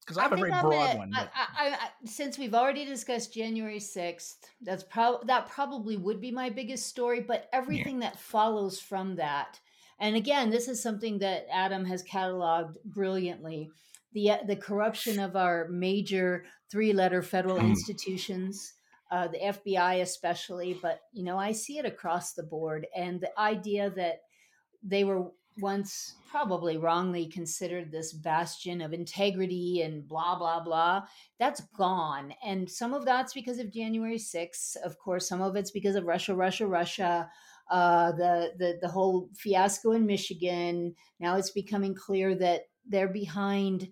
[0.00, 1.10] because I have a very I'm broad gonna- one.
[1.14, 6.30] But- I, I, since we've already discussed January sixth, that's probably that probably would be
[6.32, 7.20] my biggest story.
[7.20, 9.60] But everything that follows from that,
[10.00, 13.70] and again, this is something that Adam has cataloged brilliantly.
[14.12, 17.68] The uh, the corruption of our major three letter federal Mm.
[17.70, 18.74] institutions.
[19.14, 23.30] Uh, the FBI especially, but you know I see it across the board, and the
[23.38, 24.22] idea that
[24.82, 31.04] they were once probably wrongly considered this bastion of integrity and blah blah blah
[31.38, 32.34] that's gone.
[32.44, 36.06] And some of that's because of january 6th of course some of it's because of
[36.06, 37.30] russia russia russia
[37.70, 40.92] uh, the, the the whole fiasco in michigan.
[41.20, 43.90] Now it's becoming clear that they're behind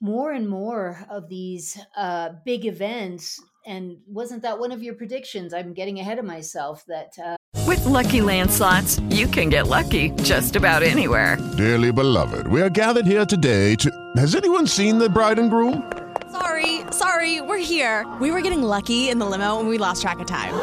[0.00, 5.52] more and more of these uh, big events and wasn't that one of your predictions
[5.52, 10.10] i'm getting ahead of myself that uh, With Lucky Land slots, you can get lucky
[10.22, 11.36] just about anywhere.
[11.56, 13.90] Dearly beloved, we are gathered here today to.
[14.16, 15.90] Has anyone seen the bride and groom?
[16.32, 18.06] Sorry, sorry, we're here.
[18.20, 20.54] We were getting lucky in the limo and we lost track of time.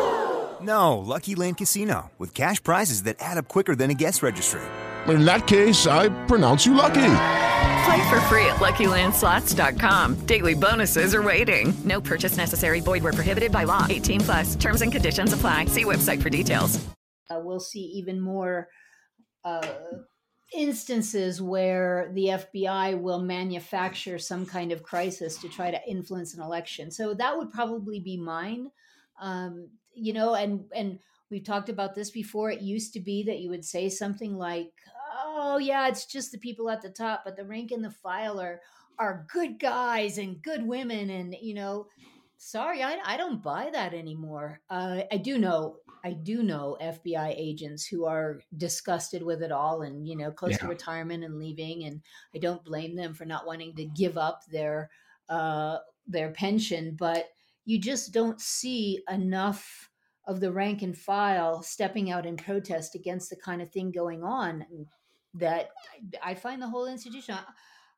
[0.62, 4.62] No, Lucky Land Casino, with cash prizes that add up quicker than a guest registry.
[5.08, 7.45] In that case, I pronounce you lucky.
[7.96, 10.26] Play for free at LuckyLandSlots.com.
[10.26, 11.74] Daily bonuses are waiting.
[11.86, 12.82] No purchase necessary.
[12.82, 13.86] Void where prohibited by law.
[13.88, 14.56] 18 plus.
[14.58, 15.66] Terms and conditions apply.
[15.66, 16.78] See website for details.
[17.30, 18.68] uh, we'll see even more
[19.46, 19.66] uh,
[20.54, 26.42] instances where the FBI will manufacture some kind of crisis to try to influence an
[26.42, 26.92] election.
[26.92, 28.72] So that would probably be mine.
[29.22, 31.00] Um, you know, and and
[31.32, 32.52] we've talked about this before.
[32.52, 34.74] It used to be that you would say something like,
[35.16, 38.40] "Oh yeah, it's just the people at the top, but the rank and the file
[38.40, 38.62] are
[39.00, 41.88] are good guys and good women, and you know."
[42.38, 44.60] Sorry, I, I don't buy that anymore.
[44.70, 49.82] Uh, I do know I do know FBI agents who are disgusted with it all
[49.82, 51.86] and, you know, close to retirement and leaving.
[51.86, 52.00] And
[52.36, 54.92] I don't blame them for not wanting to give up their
[55.30, 57.30] uh, their pension, but
[57.66, 59.90] you just don't see enough
[60.28, 64.24] of the rank and file stepping out in protest against the kind of thing going
[64.24, 64.64] on
[65.36, 65.70] that
[66.24, 67.38] I find the whole institution.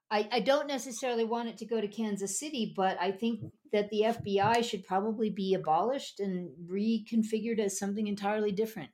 [0.09, 3.41] I, I don't necessarily want it to go to Kansas City, but I think
[3.73, 8.89] that the FBI should probably be abolished and reconfigured as something entirely different.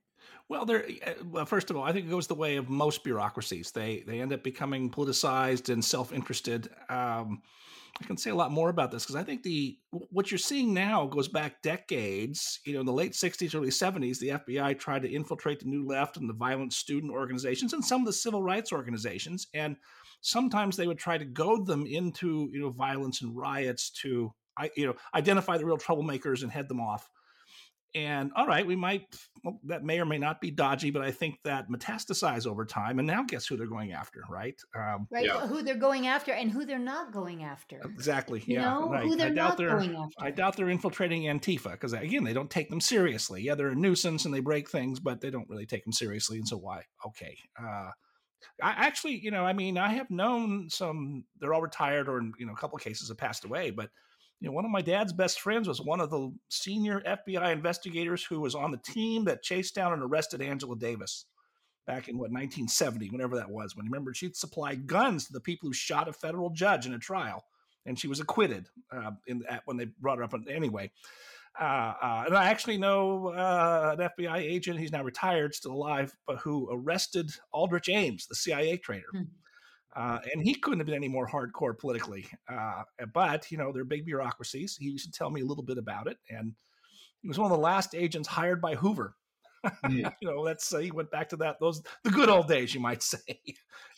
[0.49, 0.86] Well, there.
[1.06, 3.71] uh, Well, first of all, I think it goes the way of most bureaucracies.
[3.71, 6.69] They they end up becoming politicized and self interested.
[6.89, 7.41] Um,
[8.01, 10.73] I can say a lot more about this because I think the what you're seeing
[10.73, 12.60] now goes back decades.
[12.65, 15.86] You know, in the late '60s, early '70s, the FBI tried to infiltrate the New
[15.86, 19.77] Left and the violent student organizations and some of the civil rights organizations, and
[20.21, 24.34] sometimes they would try to goad them into you know violence and riots to
[24.75, 27.10] you know identify the real troublemakers and head them off
[27.95, 29.06] and all right, we might
[29.43, 32.99] well, that may or may not be dodgy, but I think that metastasize over time.
[32.99, 34.60] And now, guess who they're going after, right?
[34.75, 35.29] Um, Right?
[35.29, 37.82] Who they're going after and who they're not going after.
[37.84, 38.41] Exactly.
[38.45, 38.69] You yeah.
[38.73, 39.03] know, right.
[39.03, 39.77] who they're I doubt not they're.
[39.77, 40.15] going after.
[40.19, 43.41] I doubt they're infiltrating Antifa because again, they don't take them seriously.
[43.41, 46.38] Yeah, they're a nuisance and they break things, but they don't really take them seriously.
[46.38, 46.84] And so why?
[47.06, 47.38] Okay.
[47.62, 47.91] Uh,
[48.62, 51.25] I actually, you know, I mean, I have known some.
[51.39, 53.71] They're all retired, or you know, a couple of cases have passed away.
[53.71, 53.89] But
[54.43, 58.25] you know, one of my dad's best friends was one of the senior FBI investigators
[58.25, 61.27] who was on the team that chased down and arrested Angela Davis
[61.88, 63.73] back in what 1970, whenever that was.
[63.73, 67.00] When remember, she'd supplied guns to the people who shot a federal judge in a
[67.00, 67.46] trial,
[67.85, 70.33] and she was acquitted uh, in at, when they brought her up.
[70.50, 70.91] Anyway,
[71.58, 74.77] uh, uh, and I actually know uh, an FBI agent.
[74.77, 79.08] He's now retired, still alive, but who arrested Aldrich Ames, the CIA traitor.
[79.96, 82.25] Uh, and he couldn't have been any more hardcore politically.
[82.48, 82.83] Uh,
[83.13, 84.75] but, you know, they're big bureaucracies.
[84.75, 86.17] He used to tell me a little bit about it.
[86.29, 86.54] And
[87.21, 89.15] he was one of the last agents hired by Hoover.
[89.89, 92.79] you know, that's, uh, he went back to that, those, the good old days, you
[92.81, 93.19] might say.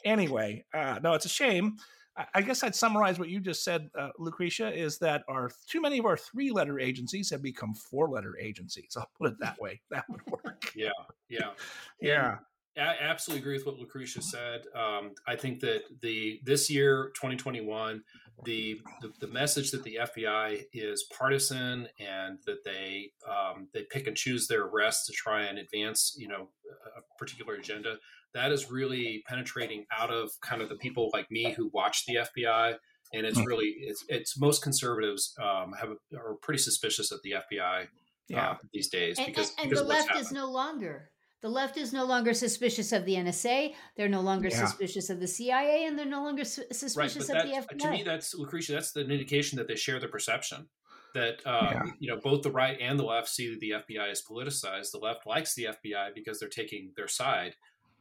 [0.04, 1.78] anyway, uh, no, it's a shame.
[2.18, 5.82] I- I guess I'd summarize what you just said, uh, Lucretia, is that our too
[5.82, 8.96] many of our three-letter agencies have become four-letter agencies.
[8.98, 9.82] I'll put it that way.
[9.92, 10.72] That would work.
[10.76, 10.92] Yeah,
[11.30, 11.52] yeah,
[12.02, 12.38] Yeah.
[12.78, 14.62] I absolutely agree with what Lucretia said.
[14.76, 18.04] Um, I think that the this year, 2021,
[18.44, 24.08] the, the the message that the FBI is partisan and that they um, they pick
[24.08, 26.50] and choose their arrests to try and advance, you know,
[26.98, 27.96] a particular agenda.
[28.34, 32.16] That is really penetrating out of kind of the people like me who watch the
[32.16, 32.76] FBI,
[33.14, 33.46] and it's Mm.
[33.46, 37.88] really it's it's most conservatives um, have are pretty suspicious of the FBI
[38.28, 38.50] Yeah.
[38.52, 41.12] uh, these days And, because and, and because the of what's left is no longer.
[41.42, 43.76] The left is no longer suspicious of the NSA.
[43.96, 44.66] They're no longer Yeah.
[44.66, 47.80] suspicious of the CIA, and they're no longer su- suspicious but of that, the FBI.
[47.80, 50.68] to me that's lucretia that's the indication that they share the perception
[51.14, 51.84] that um, Yeah.
[52.00, 54.98] you know both the right and the left see that the fbi is politicized the
[54.98, 57.56] left likes the fbi because they're taking their side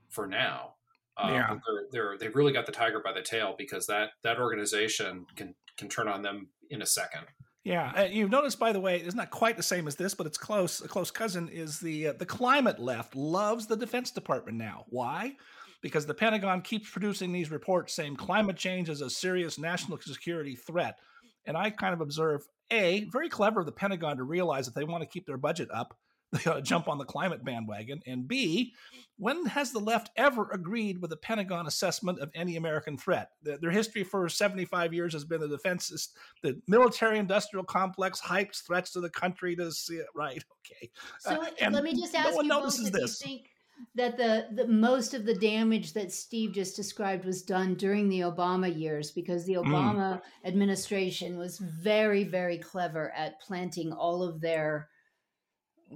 [0.09, 0.75] for now
[1.17, 1.59] um, Yeah.
[1.67, 5.55] they're, they're they've really got the tiger by the tail because that that organization can
[5.77, 7.27] can turn on them in a second
[7.65, 10.37] Yeah, you've noticed, by the way, it's not quite the same as this, but it's
[10.37, 10.83] close.
[10.85, 14.85] A close cousin is the uh, the climate left loves the Defense Department now.
[14.89, 15.35] Why?
[15.81, 20.57] Because the Pentagon keeps producing these reports saying climate change is a serious national security
[20.57, 20.99] threat,
[21.47, 24.85] and I kind of observe a very clever of the Pentagon to realize that they
[24.85, 25.97] want to keep their budget up.
[26.35, 28.01] They ought to jump on the climate bandwagon.
[28.07, 28.75] And B,
[29.17, 33.31] when has the left ever agreed with the Pentagon assessment of any American threat?
[33.43, 36.09] Their, their history for 75 years has been the defense,
[36.43, 40.43] the military industrial complex hypes threats to the country to see it right.
[40.67, 40.91] Okay.
[41.21, 43.21] So Uh, let me just no ask one you both notices if this.
[43.21, 43.51] you think
[43.97, 48.21] that the, the most of the damage that Steve just described was done during the
[48.21, 49.67] Obama years because the Mm.
[49.67, 54.89] Obama administration was very very clever at planting all of their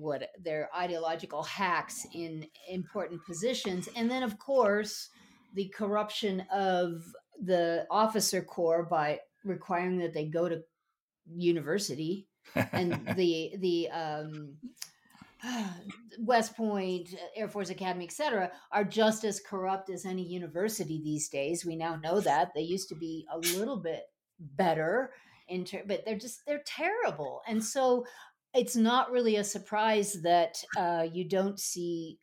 [0.00, 5.10] what their ideological hacks in important positions and then of course
[5.54, 7.02] the corruption of
[7.42, 10.62] the officer corps by requiring that they go to
[11.26, 12.26] university
[12.72, 14.56] and the the um
[16.18, 21.28] West Point, Air Force Academy, et cetera, are just as corrupt as any university these
[21.28, 21.64] days.
[21.64, 24.02] We now know that they used to be a little bit
[24.40, 25.12] better
[25.48, 27.42] in ter- but they're just they're terrible.
[27.48, 28.04] And so
[28.54, 32.18] it's not really a surprise that uh, you don't see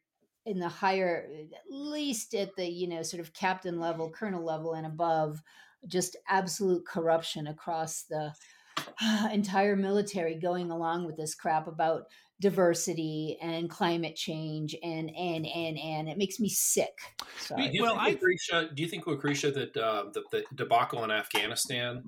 [0.45, 4.73] in the higher, at least at the you know sort of captain level, colonel level,
[4.73, 5.41] and above,
[5.87, 8.33] just absolute corruption across the
[9.31, 12.03] entire military going along with this crap about
[12.41, 16.97] diversity and climate change and and and and it makes me sick.
[17.19, 17.69] Do Sorry.
[17.71, 22.03] you, think, Lucretia, do you think, Lucretia, that uh, the, the debacle in Afghanistan?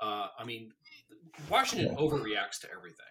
[0.00, 0.72] Uh, I mean,
[1.48, 3.06] Washington overreacts to everything,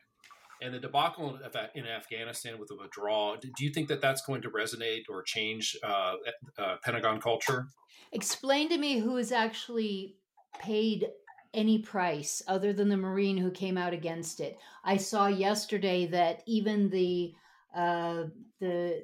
[0.62, 3.38] and the debacle in Af- in Afghanistan with the withdrawal.
[3.38, 6.16] Do do you think that that's going to resonate or change uh,
[6.58, 7.68] uh, Pentagon culture?
[8.12, 10.16] Explain to me who has actually
[10.60, 11.08] paid
[11.54, 14.58] any price other than the Marine who came out against it.
[14.84, 17.34] I saw yesterday that even the
[17.76, 18.26] uh,
[18.60, 19.04] the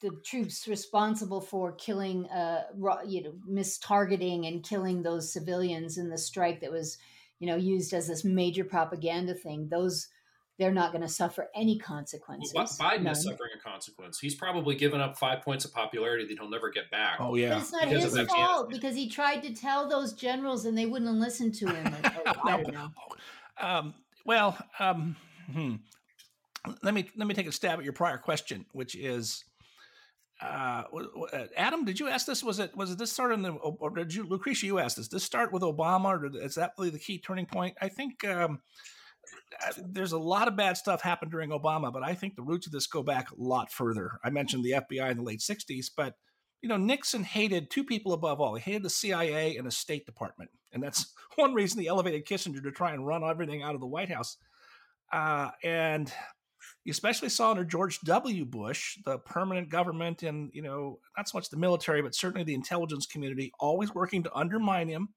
[0.00, 2.64] the troops responsible for killing, uh,
[3.06, 6.98] you know, mistargeting and killing those civilians in the strike that was,
[7.38, 9.68] you know, used as this major propaganda thing.
[9.70, 10.08] Those
[10.62, 12.52] they're not going to suffer any consequences.
[12.54, 13.12] Well, Biden None.
[13.12, 14.20] is suffering a consequence.
[14.20, 17.16] He's probably given up five points of popularity that he'll never get back.
[17.18, 18.46] Oh But it's not Because his of Afghanistan.
[18.46, 21.92] fault because he tried to tell those generals and they wouldn't listen to him.
[21.92, 22.88] Or- or- I don't know.
[23.60, 23.94] Um,
[24.24, 25.16] well, um,
[25.52, 25.74] hmm.
[26.84, 29.44] let me let me take a stab at your prior question, which is,
[30.40, 32.44] uh, w- w- uh, Adam, did you ask this?
[32.44, 34.66] Was it was it this start in the or did you Lucretia?
[34.66, 35.08] You asked this.
[35.08, 37.76] Did this start with Obama, or is that really the key turning point?
[37.80, 38.24] I think.
[38.24, 38.60] Um,
[39.78, 42.72] there's a lot of bad stuff happened during Obama, but I think the roots of
[42.72, 44.18] this go back a lot further.
[44.24, 46.14] I mentioned the FBI in the late 60s, but
[46.62, 48.54] you know, Nixon hated two people above all.
[48.54, 50.50] He hated the CIA and the State Department.
[50.72, 53.86] And that's one reason he elevated Kissinger to try and run everything out of the
[53.86, 54.36] White House.
[55.12, 56.12] Uh, and
[56.84, 58.44] you especially saw under George W.
[58.44, 62.54] Bush, the permanent government and, you know, not so much the military, but certainly the
[62.54, 65.08] intelligence community always working to undermine him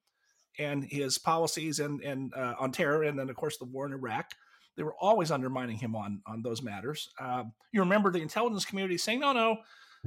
[0.60, 3.04] and his policies and, and uh, on terror.
[3.04, 4.32] And then, of course, the war in Iraq.
[4.78, 7.10] They were always undermining him on, on those matters.
[7.20, 9.58] Uh, you remember the intelligence community saying, no, no,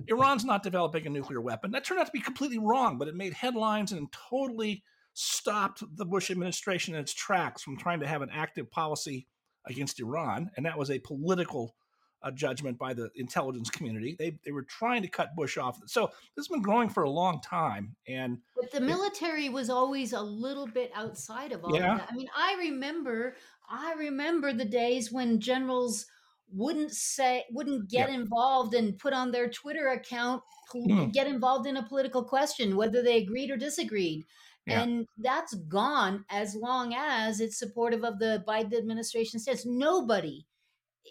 [0.07, 1.70] Iran's not developing a nuclear weapon.
[1.70, 4.82] That turned out to be completely wrong, but it made headlines and totally
[5.14, 9.26] stopped the Bush administration in its tracks from trying to have an active policy
[9.66, 10.51] against Iran.
[10.57, 11.74] And that was a political
[12.22, 14.16] uh, judgment by the intelligence community.
[14.18, 15.80] They, they were trying to cut Bush off.
[15.86, 16.06] So
[16.36, 17.94] this has been growing for a long time.
[18.06, 21.92] And But the military was always a little bit outside of all Yeah.
[21.92, 22.08] of that.
[22.10, 23.36] I mean, I remember,
[23.68, 26.06] I remember the days when generals
[26.50, 28.16] wouldn't say, wouldn't get Yeah.
[28.16, 30.42] involved and put on their Twitter account,
[30.74, 31.12] Mm.
[31.12, 34.24] get involved in a political question, whether they agreed or disagreed.
[34.66, 34.82] Yeah.
[34.82, 39.64] And that's gone as long as it's supportive of the Biden administration stance.
[39.64, 40.46] Nobody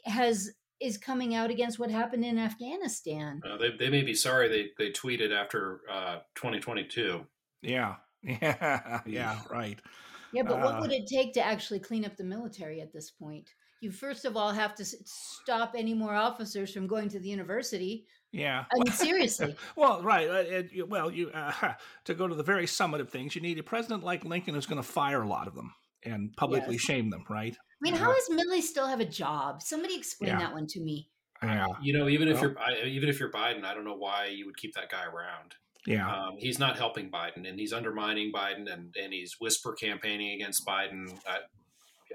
[0.06, 3.42] has is coming out against what happened in Afghanistan.
[3.48, 7.26] Uh, they, they may be sorry they, they tweeted after uh, 2022.
[7.64, 7.96] Yeah.
[8.24, 9.02] Yeah.
[9.06, 9.40] Yeah.
[9.52, 9.80] Right.
[10.32, 13.10] Yeah, but what Uh, would it take to actually clean up the military at this
[13.10, 13.50] point?
[13.82, 18.06] You first of all have to stop any more officers from going to the university.
[18.32, 18.66] Yeah.
[18.72, 19.56] I mean, seriously.
[19.76, 20.30] well, right.
[20.30, 21.74] Uh, it- you- well, you uh,
[22.06, 24.66] to go to the very summit of things, you need a president like Lincoln who's
[24.68, 25.74] going to fire a lot of them
[26.04, 26.82] and publicly Yes.
[26.82, 27.24] shame them.
[27.30, 27.58] Right.
[27.80, 29.62] I mean, how does Milley still have a job?
[29.62, 30.40] Somebody explain Yeah.
[30.40, 31.10] that one to me.
[31.44, 31.68] Yeah.
[31.82, 34.46] You know, even if Well- you're even if you're Biden, I don't know why you
[34.48, 35.54] would keep that guy around.
[35.86, 36.10] Yeah.
[36.12, 40.66] Um, he's not helping Biden, and he's undermining Biden, and, and he's whisper campaigning against
[40.66, 41.18] Biden.
[41.26, 41.40] I,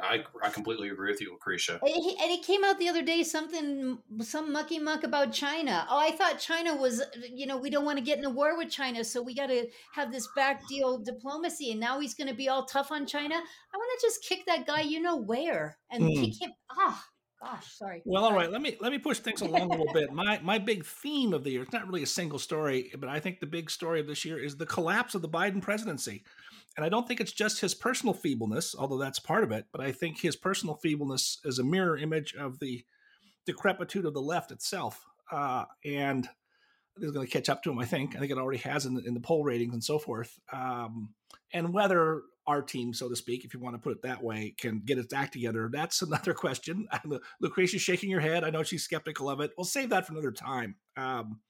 [0.01, 1.79] I, I completely agree with you, Lucretia.
[1.83, 5.87] And he- and it came out the other day something, some mucky muck about China.
[5.91, 8.57] Oh, I thought China was, you know, we don't want to get in a war
[8.57, 11.71] with China, so we got to have this back deal diplomacy.
[11.73, 13.35] And now he's going to be all tough on China.
[13.35, 16.23] I want to just kick that guy, you know where, and Hmm.
[16.25, 16.53] kick him.
[16.71, 17.05] Ah,
[17.43, 18.03] gosh, sorry.
[18.05, 18.51] Well, all right.
[18.51, 20.13] Let me let me push things along a little bit.
[20.13, 21.63] My my big theme of the year.
[21.63, 24.39] It's not really a single story, but I think the big story of this year
[24.39, 26.23] is the collapse of the Biden presidency.
[26.77, 29.67] And I don't think it's just his personal feebleness, although that's part of it.
[29.73, 32.85] But I think his personal feebleness is a mirror image of the
[33.47, 35.05] decrepitude of the left itself.
[35.31, 36.29] Uh, and
[36.99, 37.79] is going to catch up to him.
[37.79, 38.15] I think.
[38.17, 40.39] I think it already has in the, in the poll ratings and so forth.
[40.53, 41.11] Um,
[41.53, 44.55] and whether our team, so to speak, if you want to put it that way,
[44.59, 46.87] can get its act together, that's another question.
[47.41, 48.45] Lucretia's shaking her head.
[48.45, 49.53] I know she's skeptical of it.
[49.57, 50.77] We'll save that for another time.
[50.97, 51.41] Um,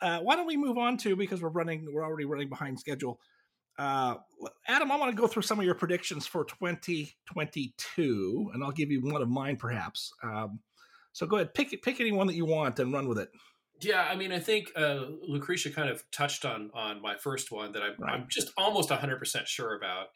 [0.00, 3.20] uh, why don't we move on to because we're running, we're already running behind schedule.
[3.78, 4.16] Uh,
[4.66, 8.90] Adam, I want to go through some of your predictions for 2022, and I'll give
[8.90, 10.12] you one of mine, perhaps.
[10.22, 10.58] Um,
[11.12, 13.30] so go ahead, pick pick any one that you want and run with it.
[13.80, 17.72] Yeah, I mean, I think uh, Lucretia kind of touched on on my first one
[17.72, 18.14] that I, Right.
[18.14, 20.08] I'm just almost 100 percent sure about,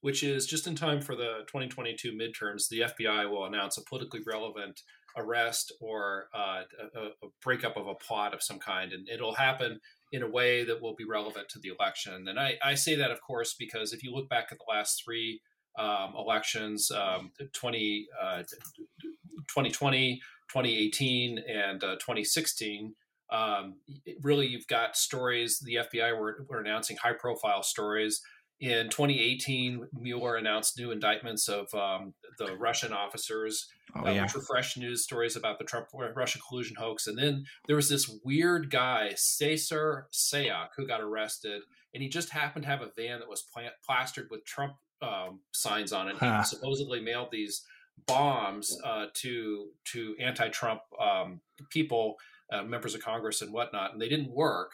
[0.00, 4.20] which is just in time for the 2022 midterms, the FBI will announce a politically
[4.26, 4.80] relevant
[5.16, 6.62] arrest or uh,
[6.94, 9.80] a, a breakup of a plot of some kind, and it'll happen
[10.12, 12.26] in a way that will be relevant to the election.
[12.28, 15.02] And I, I say that, of course, because if you look back at the last
[15.04, 15.40] three
[15.78, 20.16] um, elections, um, 20, uh, 2020,
[20.48, 22.94] 2018, and uh, 2016,
[23.30, 23.76] um,
[24.22, 25.60] really you've got stories.
[25.60, 28.20] The FBI were, were announcing high profile stories.
[28.60, 34.22] In 2018, Mueller announced new indictments of um, the Russian officers, Oh, uh, yeah.
[34.22, 37.06] which were fresh news stories about the Trump Russia collusion hoax.
[37.08, 42.30] And then there was this weird guy, Cesar Sayoc, who got arrested, and he just
[42.30, 46.16] happened to have a van that was pla- plastered with Trump um, signs on it.
[46.18, 46.38] Huh.
[46.38, 47.62] He supposedly mailed these
[48.06, 51.40] bombs uh, to to anti-Trump um,
[51.70, 52.14] people,
[52.52, 54.70] uh, members of Congress and whatnot, and they didn't work.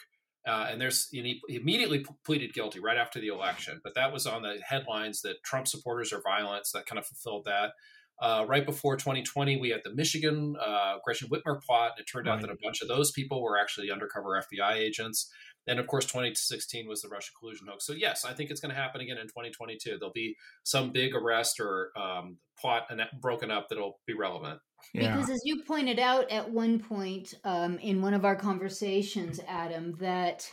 [0.47, 4.27] Uh, and there's and he immediately pleaded guilty right after the election, but that was
[4.27, 6.67] on the headlines that Trump supporters are violent.
[6.67, 7.73] So that kind of fulfilled that.
[8.19, 11.93] Uh, right before 2020, we had the Michigan uh, Gretchen Whitmer plot.
[11.97, 15.31] And it turned out that a bunch of those people were actually undercover FBI agents.
[15.67, 17.85] And of course, 2016 was the Russia collusion hoax.
[17.85, 19.99] So yes, I think it's going to happen again in 2022.
[19.99, 24.61] There'll be some big arrest or um, plot and broken up that'll be relevant.
[24.95, 29.95] Because as you pointed out at one point um, in one of our conversations, Adam,
[29.99, 30.49] that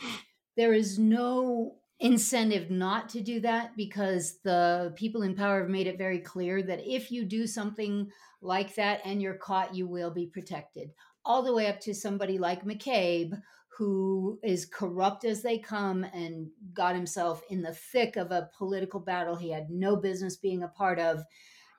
[0.56, 5.86] there is no incentive not to do that because the people in power have made
[5.86, 8.10] it very clear that if you do something
[8.42, 10.90] like that and you're caught, you will be protected.
[11.24, 13.40] All the way up to somebody like McCabe,
[13.78, 19.00] who is corrupt as they come and got himself in the thick of a political
[19.00, 21.24] battle he had no business being a part of.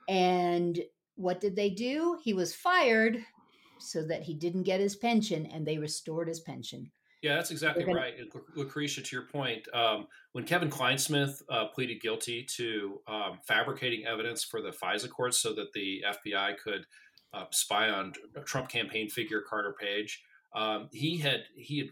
[0.09, 0.79] And
[1.15, 2.17] what did they do?
[2.23, 3.23] He was fired
[3.79, 6.91] so that he didn't get his pension and they restored his pension.
[7.21, 8.15] Yeah, that's exactly gonna- right.
[8.55, 14.43] Lucretia, to your point, um, when Kevin Clinesmith uh, pleaded guilty to um, fabricating evidence
[14.43, 16.85] for the FISA courts so that the FBI could
[17.33, 18.13] uh, spy on
[18.45, 20.21] Trump campaign figure Carter Page,
[20.53, 21.89] um, he had he had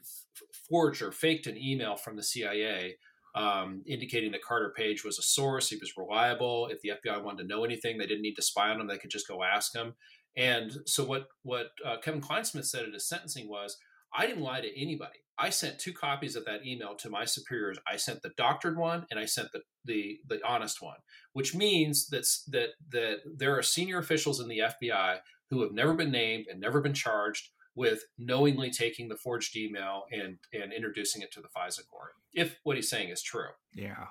[0.70, 2.96] forged or faked an email from the CIA
[3.36, 5.70] um, indicating that Carter Page was a source.
[5.70, 6.68] He was reliable.
[6.68, 8.98] If the FBI wanted to know anything, they didn't need to spy on him; they
[8.98, 9.94] could just go ask him.
[10.36, 13.78] And so, what what uh, Kevin Clinesmith said at his sentencing was,
[14.16, 15.20] "I didn't lie to anybody.
[15.38, 17.80] I sent two copies of that email to my superiors.
[17.92, 20.98] I sent the doctored one, and I sent the the, the honest one,
[21.34, 25.20] which means that that that there are senior officials in the FBI
[25.50, 30.04] who have never been named and never been charged." With knowingly taking the forged email
[30.12, 33.50] and and introducing it to the FISA court, if what he's saying is true.
[33.74, 34.08] Yeah.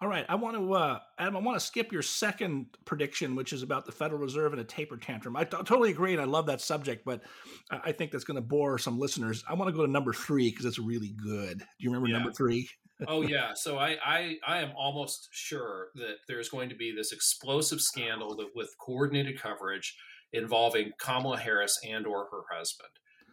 [0.00, 0.26] All right.
[0.28, 3.86] I want to, uh, Adam, I want to skip your second prediction, which is about
[3.86, 5.36] the Federal Reserve and a taper tantrum.
[5.36, 7.22] I t- totally agree, and I love that subject, but
[7.70, 9.42] I I think that's going to bore some listeners.
[9.48, 11.58] I want to go to number three because it's really good.
[11.60, 12.18] Do you remember Yeah.
[12.18, 12.68] number three?
[13.08, 13.52] oh yeah.
[13.54, 18.36] So I, I I am almost sure that there's going to be this explosive scandal
[18.36, 19.96] that with coordinated coverage
[20.36, 22.90] involving Kamala Harris and or her husband.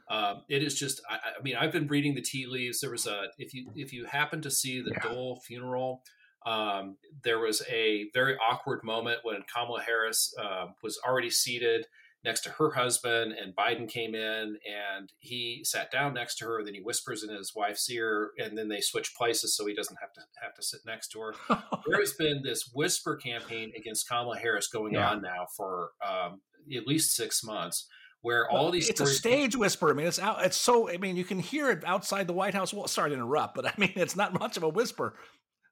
[0.10, 2.82] Um, it is just I, I, mean I've been reading the tea leaves.
[2.82, 5.14] There was a if you if you happen to see the yeah.
[5.14, 6.04] Dole funeral.
[6.46, 11.86] Um, there was a very awkward moment when Kamala Harris uh, was already seated
[12.24, 16.64] next to her husband, and Biden came in and he sat down next to her.
[16.64, 19.98] Then he whispers in his wife's ear, and then they switch places so he doesn't
[20.00, 21.36] have to have to sit next to her.
[21.88, 25.10] there has been this whisper campaign against Kamala Harris going yeah.
[25.10, 26.42] on now for um,
[26.76, 27.88] at least six months.
[28.22, 29.90] Where well, all these it's a stage whisper.
[29.90, 30.46] I mean, it's out.
[30.46, 30.90] It's so.
[30.90, 32.74] I mean, you can hear it outside the White House.
[32.74, 35.16] Well, sorry to interrupt, but I mean, it's not much of a whisper.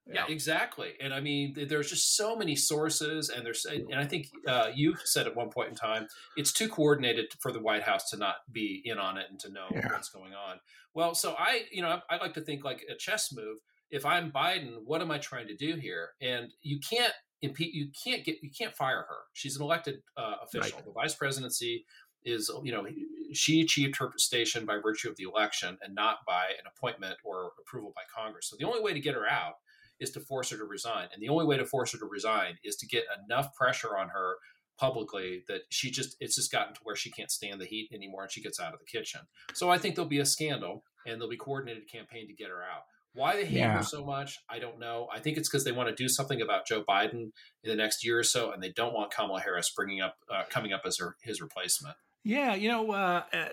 [0.06, 0.26] Yeah.
[0.28, 0.34] yeah.
[0.34, 0.94] exactly.
[1.00, 4.96] And I mean, there's just so many sources, and there's, and I think uh, you
[5.06, 8.36] said at one point in time, it's too coordinated for the White House to not
[8.52, 9.88] be in on it and to know yeah.
[9.92, 10.60] what's going on.
[10.94, 13.60] Well, so I, you know, I, I like to think like a chess move.
[13.92, 16.10] If I'm Biden, what am I trying to do here?
[16.22, 19.18] And you can't impede, you can't get, you can't fire her.
[19.34, 20.78] She's an elected uh, official.
[20.78, 20.86] Right.
[20.86, 21.86] The vice presidency
[22.24, 22.86] is, you know,
[23.34, 27.52] she achieved her station by virtue of the election and not by an appointment or
[27.60, 28.48] approval by Congress.
[28.50, 29.56] So the only way to get her out
[30.00, 31.08] is to force her to resign.
[31.14, 34.10] And the only way to force her to resign is to get enough pressure on
[34.10, 34.36] her
[34.78, 38.24] publicly that she just it's just gotten to where she can't stand the heat anymore
[38.24, 39.22] and she gets out of the kitchen.
[39.54, 42.64] So I think there'll be a scandal and there'll be coordinated campaign to get her
[42.64, 42.84] out.
[43.14, 43.78] Why they hate yeah.
[43.78, 45.08] her so much, I don't know.
[45.14, 47.32] I think it's because they want to do something about Joe Biden
[47.64, 50.44] in the next year or so, and they don't want Kamala Harris bringing up uh,
[50.50, 51.96] coming up as her his replacement.
[52.24, 53.48] Yeah, you know, uh, uh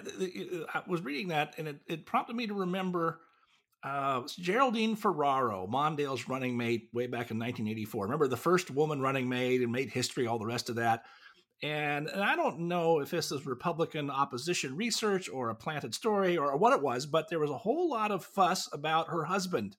[0.74, 3.20] I was reading that, and it, it prompted me to remember
[3.82, 8.04] uh, Geraldine Ferraro, Mondale's running mate way back in 1984.
[8.04, 11.04] Remember the first woman running mate and made history, all the rest of that.
[11.62, 16.36] And, and I don't know if this is Republican opposition research or a planted story
[16.36, 19.76] or what it was, but there was a whole lot of fuss about her husband.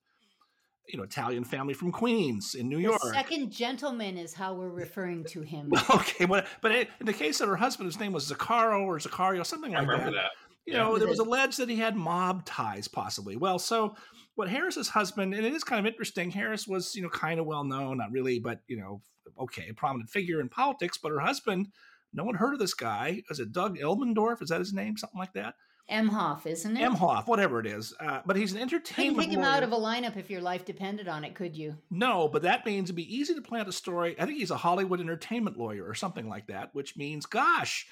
[0.87, 3.01] You know, Italian family from Queens in New the York.
[3.13, 5.71] Second gentleman is how we're referring to him.
[5.89, 9.45] okay, but but in the case of her husband, his name was Zaccaro or Zaccario,
[9.45, 10.05] something like that.
[10.05, 10.31] that.
[10.65, 13.35] You yeah, know, there was alleged that he had mob ties, possibly.
[13.35, 13.95] Well, so
[14.39, 16.31] what Harris's husband, and it is kind of interesting.
[16.31, 19.01] Harris was, you know, kind of well known, not really, but you know,
[19.37, 20.97] okay, a prominent figure in politics.
[20.97, 21.67] But her husband,
[22.13, 23.21] no one heard of this guy.
[23.29, 24.41] Is it Doug Elmendorf?
[24.41, 24.95] Is that his name?
[24.95, 25.55] Something like that.
[25.91, 26.89] Emhoff, isn't it?
[26.89, 27.93] Emhoff, whatever it is.
[27.99, 29.17] Uh, but he's an entertainment.
[29.17, 31.75] Couldn't pick him out of a lineup if your life depended on it, could you?
[31.91, 34.15] No, but that means it'd be easy to plant a story.
[34.17, 37.87] I think he's a Hollywood entertainment lawyer or something like that, which means, gosh,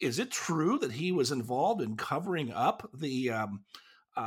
[0.00, 3.64] is it true that he was involved in covering up the um,
[4.16, 4.20] uh,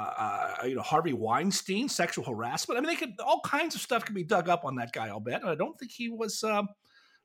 [0.62, 2.78] uh, you know Harvey Weinstein sexual harassment?
[2.78, 5.08] I mean, they could all kinds of stuff could be dug up on that guy.
[5.08, 5.42] I'll bet.
[5.42, 6.44] And I don't think he was.
[6.44, 6.68] Um,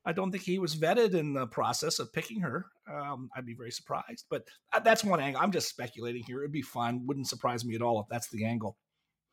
[0.07, 2.67] I don't think he was vetted in the process of picking her.
[2.91, 5.41] Um, I'd be very surprised, but uh, that's one angle.
[5.41, 6.41] I'm just speculating here.
[6.41, 7.05] It'd be fun.
[7.07, 8.77] Wouldn't surprise me at all if that's the angle.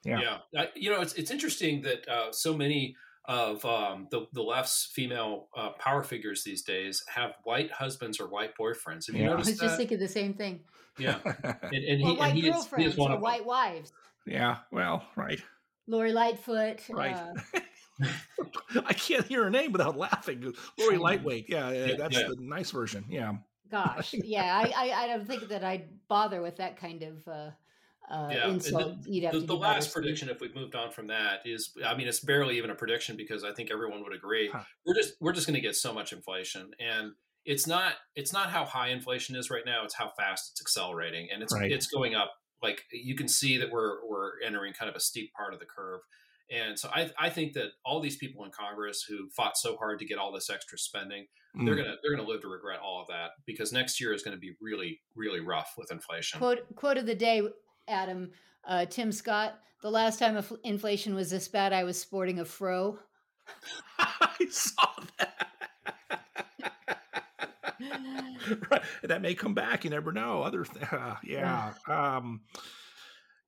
[0.05, 0.64] Yeah, yeah.
[0.74, 2.97] you know, it's it's interesting that uh, so many
[3.27, 8.29] of um, the the left's female uh, power figures these days have white husbands or
[8.29, 9.07] white boyfriends.
[9.07, 9.31] Have you yeah.
[9.31, 9.66] noticed I was that?
[9.66, 10.61] just thinking the same thing.
[10.99, 13.93] Yeah, and, and or he, white and he girlfriends is, he is or white wives.
[14.27, 15.41] Yeah, well, right.
[15.87, 16.81] Lori Lightfoot.
[16.91, 17.16] Right.
[17.16, 17.61] Uh,
[18.87, 20.53] I can't hear her name without laughing.
[20.79, 21.47] Lori Lightweight.
[21.49, 22.29] Yeah, yeah that's yeah.
[22.29, 23.05] the nice version.
[23.09, 23.35] Yeah.
[23.70, 27.51] Gosh, yeah, I, I, I don't think that I'd bother with that kind of uh,
[28.11, 28.49] uh, yeah.
[28.49, 29.03] insult.
[29.03, 32.21] The, the, the last prediction, if we've moved on from that, is I mean, it's
[32.21, 34.51] barely even a prediction because I think everyone would agree.
[34.53, 34.63] Huh.
[34.87, 37.13] We're just we're just going to get so much inflation, and
[37.45, 41.29] it's not it's not how high inflation is right now; it's how fast it's accelerating,
[41.33, 41.71] and it's right.
[41.71, 42.33] it's going up.
[42.63, 45.67] Like you can see that we're we're entering kind of a steep part of the
[45.67, 46.01] curve.
[46.51, 49.99] And so I, I think that all these people in Congress who fought so hard
[50.01, 51.27] to get all this extra spending,
[51.57, 51.65] mm.
[51.65, 54.37] they're gonna they're gonna live to regret all of that because next year is going
[54.37, 56.39] to be really really rough with inflation.
[56.39, 57.43] Quote quote of the day:
[57.89, 58.30] Adam,
[58.66, 62.99] uh, Tim Scott, the last time inflation was this bad, I was sporting a fro.
[63.99, 64.87] I saw
[65.18, 65.49] that.
[68.70, 68.83] right.
[69.03, 69.85] That may come back.
[69.85, 70.43] You never know.
[70.43, 72.43] Other, th- uh, yeah, um,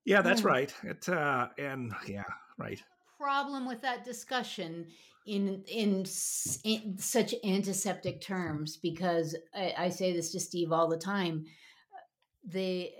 [0.03, 0.47] yeah, that's hmm.
[0.47, 0.73] right.
[0.83, 2.23] It uh, and yeah,
[2.57, 2.81] right.
[3.17, 4.87] Problem with that discussion
[5.25, 6.05] in in,
[6.63, 11.45] in such antiseptic terms, because I, I say this to Steve all the time.
[12.47, 12.91] The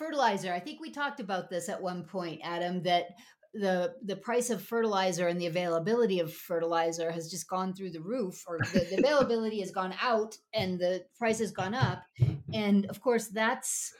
[0.00, 0.50] fertilizer.
[0.50, 3.10] I think we talked about this at one point, Adam, that
[3.52, 8.00] the the price of fertilizer and the availability of fertilizer has just gone through the
[8.00, 12.02] roof or the, the availability has gone out and the price has gone up
[12.54, 13.92] and of course that's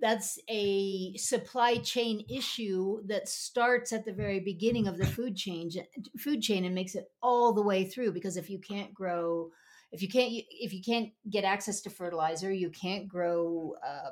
[0.00, 5.68] that's a supply chain issue that starts at the very beginning of the food chain
[6.16, 9.50] food chain and makes it all the way through because if you can't grow
[9.90, 14.10] if you can't if you can't get access to fertilizer you can't grow uh,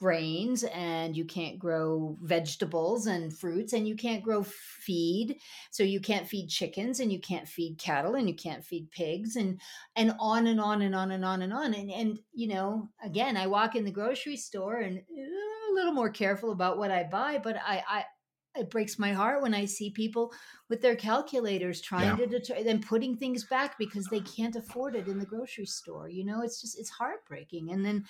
[0.00, 5.36] grains and you can't grow vegetables and fruits and you can't grow feed
[5.70, 9.36] so you can't feed chickens and you can't feed cattle and you can't feed pigs
[9.36, 9.60] and
[9.96, 13.36] and on and on and on and on and on and and you know again
[13.36, 17.02] i walk in the grocery store and uh, a little more careful about what i
[17.04, 18.04] buy but i i
[18.56, 20.32] it breaks my heart when I see people
[20.68, 22.26] with their calculators trying Yeah.
[22.26, 26.08] to deter then putting things back because they can't afford it in the grocery store.
[26.08, 27.70] You know, it's just it's heartbreaking.
[27.70, 28.04] And then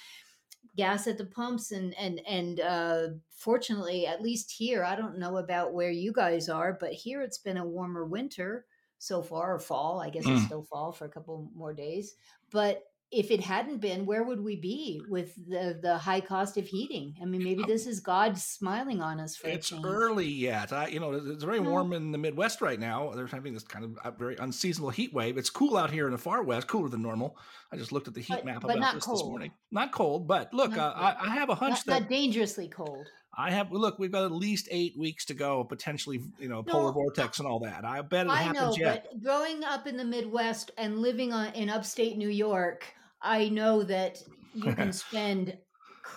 [0.76, 5.38] gas at the pumps and and and uh fortunately at least here i don't know
[5.38, 8.66] about where you guys are but here it's been a warmer winter
[8.98, 10.44] so far or fall i guess it's Mm.
[10.44, 12.14] still fall for a couple more days
[12.50, 16.66] but if it hadn't been where would we be with the the high cost of
[16.66, 20.72] heating i mean maybe this is god smiling on us for It's early yet.
[20.72, 23.10] I, you know, it's very warm in the Midwest right now.
[23.10, 25.38] They're having this kind of uh, very unseasonable heat wave.
[25.38, 27.36] It's cool out here in the far west, cooler than normal.
[27.72, 29.52] I just looked at the heat But- map but about not this this morning.
[29.70, 33.06] Not cold, but look, uh, I, I have a hunch not, that not dangerously cold
[33.36, 33.70] I have.
[33.72, 37.38] Look, we've got at least eight weeks to go, potentially, you know, polar No, vortex
[37.38, 37.84] and all that.
[37.84, 39.06] I bet it I know, yet.
[39.10, 42.84] but growing up in the Midwest and living on, in upstate New York,
[43.22, 44.18] I know that
[44.52, 45.56] you can spend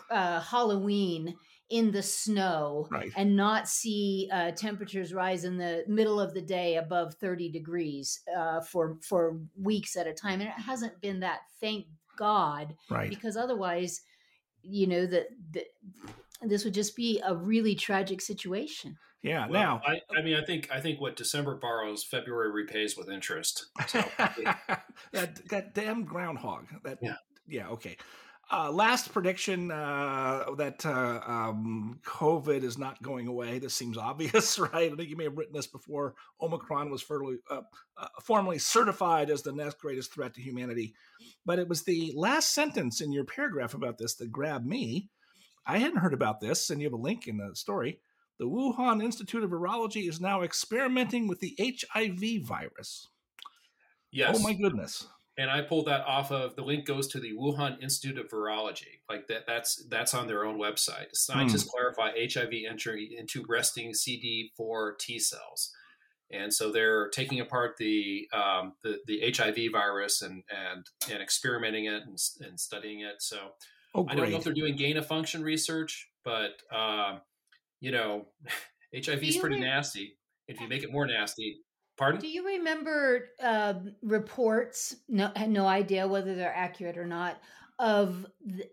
[0.09, 1.37] uh, Halloween
[1.69, 3.11] in the snow Right.
[3.15, 8.21] and not see uh, temperatures rise in the middle of the day above 30 degrees
[8.37, 11.39] uh, for for weeks at a time, and it hasn't been that.
[11.59, 13.09] Thank God, Right.
[13.09, 14.01] because otherwise,
[14.61, 15.65] you know that that
[16.41, 18.97] this would just be a really tragic situation.
[19.23, 19.47] Yeah.
[19.47, 23.09] Well, now, I, I mean, I think I think what December borrows, February repays with
[23.09, 23.67] interest.
[23.87, 26.67] So that that damn groundhog.
[26.83, 27.15] That Yeah.
[27.47, 27.69] yeah.
[27.69, 27.97] Okay.
[28.51, 33.57] Uh, last prediction uh, that uh, um, COVID is not going away.
[33.57, 34.91] This seems obvious, right?
[34.91, 36.13] I think you may have written this before.
[36.41, 37.61] Omicron was uh,
[37.97, 40.93] uh, formally certified as the next greatest threat to humanity,
[41.45, 45.09] but it was the last sentence in your paragraph about this that grabbed me.
[45.65, 48.01] I hadn't heard about this, and you have a link in the story.
[48.43, 53.07] The Wuhan Institute of Virology is now experimenting with the HIV virus.
[54.11, 55.07] yes, Oh my goodness.
[55.37, 58.99] and I pulled that off of the link goes to the Wuhan Institute of Virology.
[59.09, 61.13] Like that, that's that's on their own website.
[61.13, 65.71] Scientists clarify HIV entry into resting CD4 T cells,
[66.29, 71.85] and so they're taking apart the um, the, the HIV virus and and and experimenting
[71.85, 73.21] it and, and studying it.
[73.21, 73.37] So
[73.95, 77.21] Oh, I don't know if they're doing gain of function research, but um,
[77.83, 78.25] you know,
[78.95, 80.17] HIV is pretty re- nasty.
[80.47, 81.59] If you make it more nasty,
[81.97, 82.21] pardon?
[82.21, 84.95] Do you remember um reports?
[85.09, 87.39] No, I had no idea whether they're accurate or not.
[87.79, 88.65] Of the,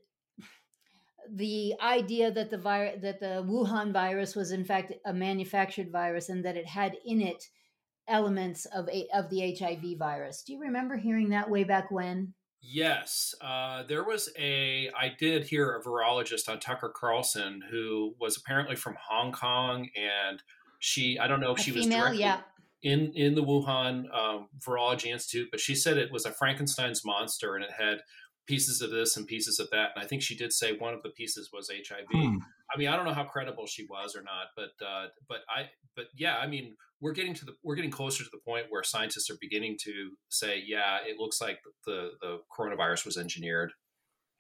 [1.29, 6.29] the idea that the virus, that the Wuhan virus was in fact a manufactured virus,
[6.29, 7.45] and that it had in it
[8.07, 10.43] elements of a, of the HIV virus.
[10.45, 12.35] Do you remember hearing that way back when?
[12.63, 14.91] Yes, uh, there was a.
[14.91, 20.43] I did hear a virologist on Tucker Carlson who was apparently from Hong Kong, and
[20.79, 21.19] she.
[21.19, 22.41] I don't know if A she was female, directly yeah.
[22.83, 27.55] in in the Wuhan um, Virology Institute, but she said it was a Frankenstein's monster,
[27.55, 28.03] and it had
[28.51, 29.91] pieces of this and pieces of that.
[29.95, 32.07] And I think she did say one of the pieces was HIV.
[32.11, 32.37] Hmm.
[32.75, 35.71] I mean, I don't know how credible she was or not, but uh, but I
[35.97, 38.83] but yeah, I mean, we're getting to the we're getting closer to the point where
[38.83, 43.73] scientists are beginning to say, yeah, it looks like the the coronavirus was engineered.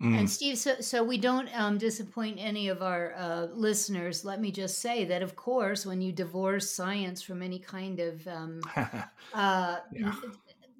[0.00, 0.14] Hmm.
[0.14, 4.24] And Steve, so, so we don't um, disappoint any of our uh, listeners.
[4.24, 8.26] Let me just say that, of course, when you divorce science from any kind of
[8.26, 8.60] um,
[9.34, 10.08] uh, Yeah.
[10.08, 10.14] n-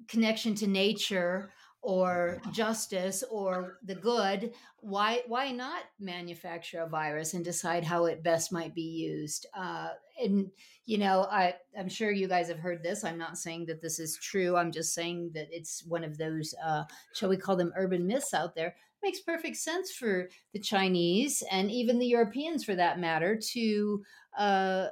[0.07, 1.51] connection to nature
[1.81, 8.23] or justice or the good, why why not manufacture a virus and decide how it
[8.23, 9.47] best might be used?
[9.57, 9.89] Uh,
[10.21, 10.51] and
[10.85, 13.03] you know, I I'm sure you guys have heard this.
[13.03, 14.55] I'm not saying that this is true.
[14.57, 18.33] I'm just saying that it's one of those, uh, shall we call them urban myths
[18.33, 18.75] out there.
[19.01, 24.03] Makes perfect sense for the Chinese and even the Europeans, for that matter, to
[24.37, 24.87] uh,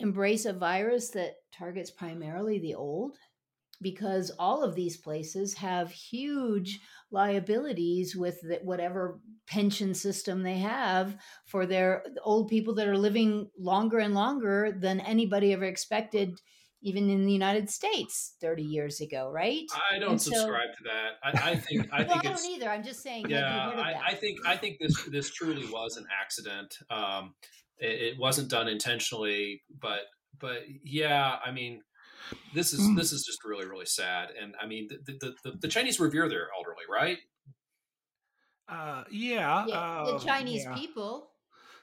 [0.00, 3.18] embrace a virus that targets primarily the old
[3.82, 6.80] because all of these places have huge
[7.10, 11.16] liabilities with the, whatever pension system they have
[11.46, 16.40] for their old people that are living longer and longer than anybody ever expected
[16.84, 19.66] even in the United States 30 years ago, right?
[19.92, 21.12] I don't so- subscribe to that.
[21.22, 22.68] I, I think I well, think I don't either.
[22.68, 23.26] I'm just saying.
[23.28, 23.96] yeah heard of that?
[23.96, 27.34] I, I think i think this this truly was an accident um
[27.78, 30.00] it, it wasn't done intentionally but
[30.38, 31.80] but yeah i mean
[32.54, 32.96] this is Mm.
[32.96, 36.28] this is just really really sad and i mean the the, the, the chinese revere
[36.28, 37.18] their elderly right
[38.68, 39.66] Uh, yeah.
[39.66, 40.74] yeah, uh, the Chinese yeah.
[40.74, 41.30] people.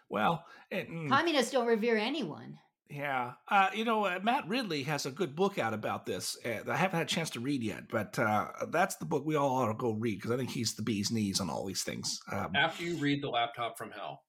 [0.10, 2.58] Well, it, mm, Communists don't revere anyone.
[2.90, 6.36] Yeah, uh, you know, uh, Matt Ridley has a good book out about this.
[6.44, 9.36] Uh, I haven't had a chance to read yet, but uh, that's the book we
[9.36, 11.84] all ought to go read because I think he's the bee's knees on all these
[11.84, 12.20] things.
[12.32, 14.24] Um, After you read The Laptop from Hell.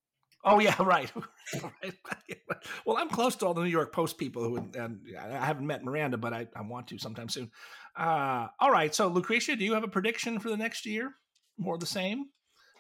[0.45, 1.11] Oh yeah, right.
[1.62, 1.95] right.
[2.86, 5.84] well, I'm close to all the New York Post people who, and I haven't met
[5.84, 7.51] Miranda, but I, I want to sometime soon.
[7.97, 8.95] Uh, all right.
[8.95, 11.12] So, Lucretia, do you have a prediction for the next year?
[11.59, 12.26] More the same?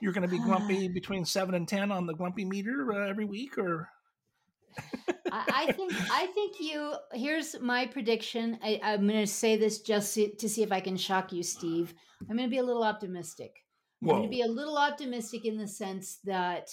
[0.00, 3.24] You're going to be grumpy between seven and ten on the grumpy meter uh, every
[3.24, 3.88] week, or?
[5.32, 6.94] I, I think I think you.
[7.12, 8.58] Here's my prediction.
[8.62, 11.42] I, I'm going to say this just to, to see if I can shock you,
[11.42, 11.92] Steve.
[12.22, 13.52] I'm going to be a little optimistic.
[14.02, 16.70] I'm going to be a little optimistic in the sense that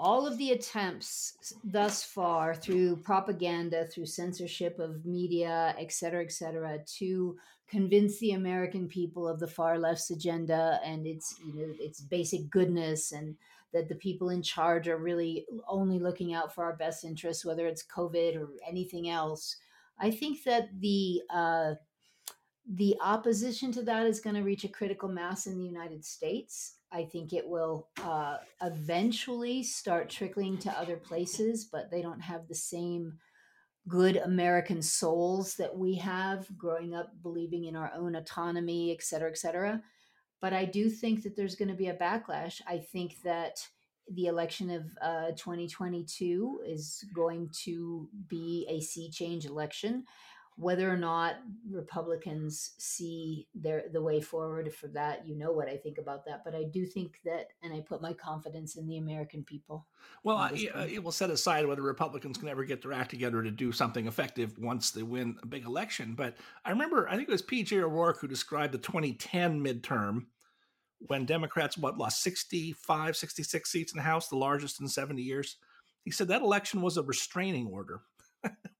[0.00, 6.32] all of the attempts thus far through propaganda, through censorship of media, et cetera, et
[6.32, 7.36] cetera, to
[7.68, 12.48] convince the American people of the far left's agenda and its you know its basic
[12.48, 13.36] goodness and
[13.74, 17.66] that the people in charge are really only looking out for our best interests, whether
[17.66, 19.56] it's COVID or anything else.
[19.98, 21.74] I think that the uh,
[22.68, 26.74] the opposition to that is going to reach a critical mass in the United States.
[26.92, 32.48] I think it will uh, eventually start trickling to other places, but they don't have
[32.48, 33.14] the same
[33.88, 39.30] good American souls that we have growing up believing in our own autonomy, et cetera,
[39.30, 39.82] et cetera.
[40.40, 42.60] But I do think that there's going to be a backlash.
[42.66, 43.66] I think that
[44.12, 50.04] the election of uh, 2022 is going to be a sea change election
[50.56, 51.36] whether or not
[51.70, 56.42] Republicans see their the way forward for that, you know what I think about that.
[56.44, 59.86] But I do think that, and I put my confidence in the American people.
[60.22, 63.42] Well, I, uh, it will set aside whether Republicans can ever get their act together
[63.42, 66.14] to do something effective once they win a big election.
[66.14, 67.80] But I remember, I think it was P.J.
[67.80, 70.26] O'Rourke who described the 2010 midterm
[71.06, 75.56] when Democrats, what, lost 65, 66 seats in the House, the largest in 70 years.
[76.04, 78.02] He said that election was a restraining order.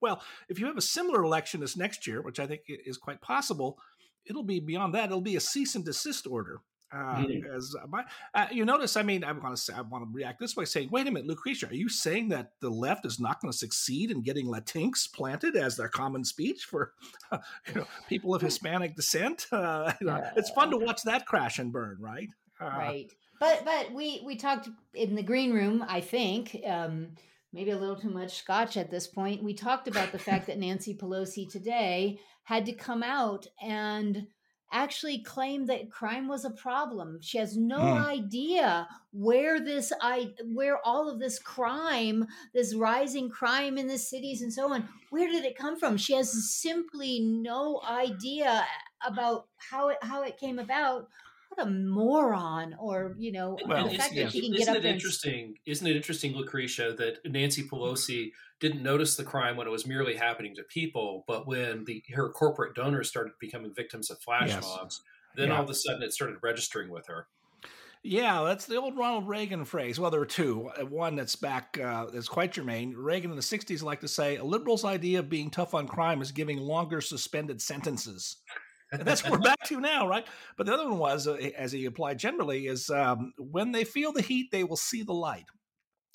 [0.00, 3.20] Well, if you have a similar election as next year, which I think is quite
[3.20, 3.78] possible,
[4.26, 5.06] it'll be beyond that.
[5.06, 6.61] It'll be a cease and desist order.
[6.92, 7.46] Uh, Mhm.
[7.56, 8.04] As my,
[8.34, 10.64] uh, you notice, I mean, I want to say, I want to react this way,
[10.64, 13.56] saying, "Wait a minute, Lucretia, are you saying that the left is not going to
[13.56, 16.94] succeed in getting Latinx planted as their common speech for
[17.68, 19.46] you know, people of Hispanic descent?
[19.52, 22.28] Uh, you know, It's fun to watch that crash and burn, right?
[22.61, 23.12] Uh, right.
[23.38, 25.84] But but we we talked in the green room.
[25.86, 27.14] I think um,
[27.53, 29.42] maybe a little too much scotch at this point.
[29.42, 34.26] We talked about the fact that Nancy Pelosi today had to come out and
[34.72, 37.18] actually claim that crime was a problem.
[37.20, 38.05] She has no Hmm.
[38.05, 44.42] idea where this I where all of this crime, this rising crime in the cities
[44.42, 45.96] and so on, where did it come from?
[45.96, 48.64] She has simply no idea
[49.05, 51.09] about how it how it came about.
[51.51, 52.74] What a moron!
[52.78, 54.92] Or you know, And the fact isn't, that she can get isn't up it there.
[54.92, 55.59] and- interesting?
[55.66, 60.14] Isn't it interesting, Lucretia, that Nancy Pelosi didn't notice the crime when it was merely
[60.14, 64.62] happening to people, but when the her corporate donors started becoming victims of flash Yes.
[64.62, 65.03] mobs,
[65.34, 65.57] then Yeah.
[65.59, 67.26] all of a sudden it started registering with her.
[68.03, 70.01] Yeah, that's the old Ronald Reagan phrase.
[70.01, 70.68] Well, there are two.
[70.68, 72.94] Uh, One that's back, uh, that's quite germane.
[72.96, 76.22] Reagan in the 60s liked to say, a liberal's idea of being tough on crime
[76.22, 78.36] is giving longer suspended sentences.
[78.93, 80.26] And that's what we're back to now, right?
[80.57, 84.12] But the other one was, uh, as he applied generally, is um, when they feel
[84.12, 85.47] the heat, they will see the light.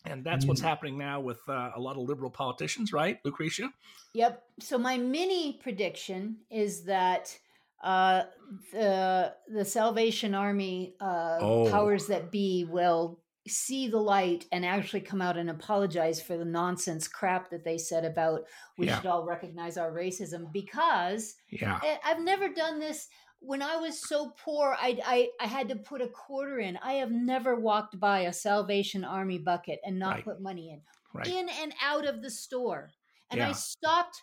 [0.05, 0.65] And that's what's Mm.
[0.65, 3.71] happening now with uh, a lot of liberal politicians, right, Lucretia?
[4.13, 4.43] Yep.
[4.59, 7.37] So my mini prediction is that
[7.83, 8.23] uh,
[8.71, 11.65] the the Salvation Army uh, Oh.
[11.69, 16.45] powers that be will see the light and actually come out and apologize for the
[16.45, 18.41] nonsense crap that they said about
[18.77, 18.97] we Yeah.
[18.97, 21.79] should all recognize our racism because Yeah.
[22.03, 23.07] I've never done this.
[23.39, 26.77] When I was so poor, I, I I had to put a quarter in.
[26.77, 30.23] I have never walked by a Salvation Army bucket and not Right.
[30.25, 30.81] put money in,
[31.13, 31.27] Right.
[31.27, 32.91] in and out of the store.
[33.29, 34.21] And I stopped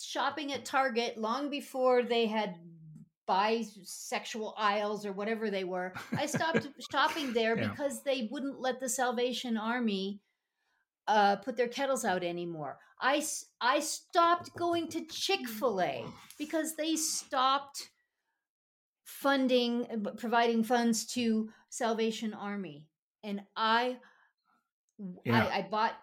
[0.00, 2.56] shopping at Target long before they had
[3.32, 5.92] bisexual aisles or whatever they were.
[6.16, 7.68] I stopped shopping there Yeah.
[7.68, 10.20] because they wouldn't let the Salvation Army
[11.08, 12.78] uh, put their kettles out anymore.
[13.00, 13.24] I,
[13.60, 16.04] I stopped going to Chick fil A
[16.38, 17.90] because they stopped
[19.04, 22.86] funding, uh, providing funds to Salvation Army.
[23.24, 23.96] And I,
[25.24, 25.46] Yeah.
[25.46, 25.94] I, I bought,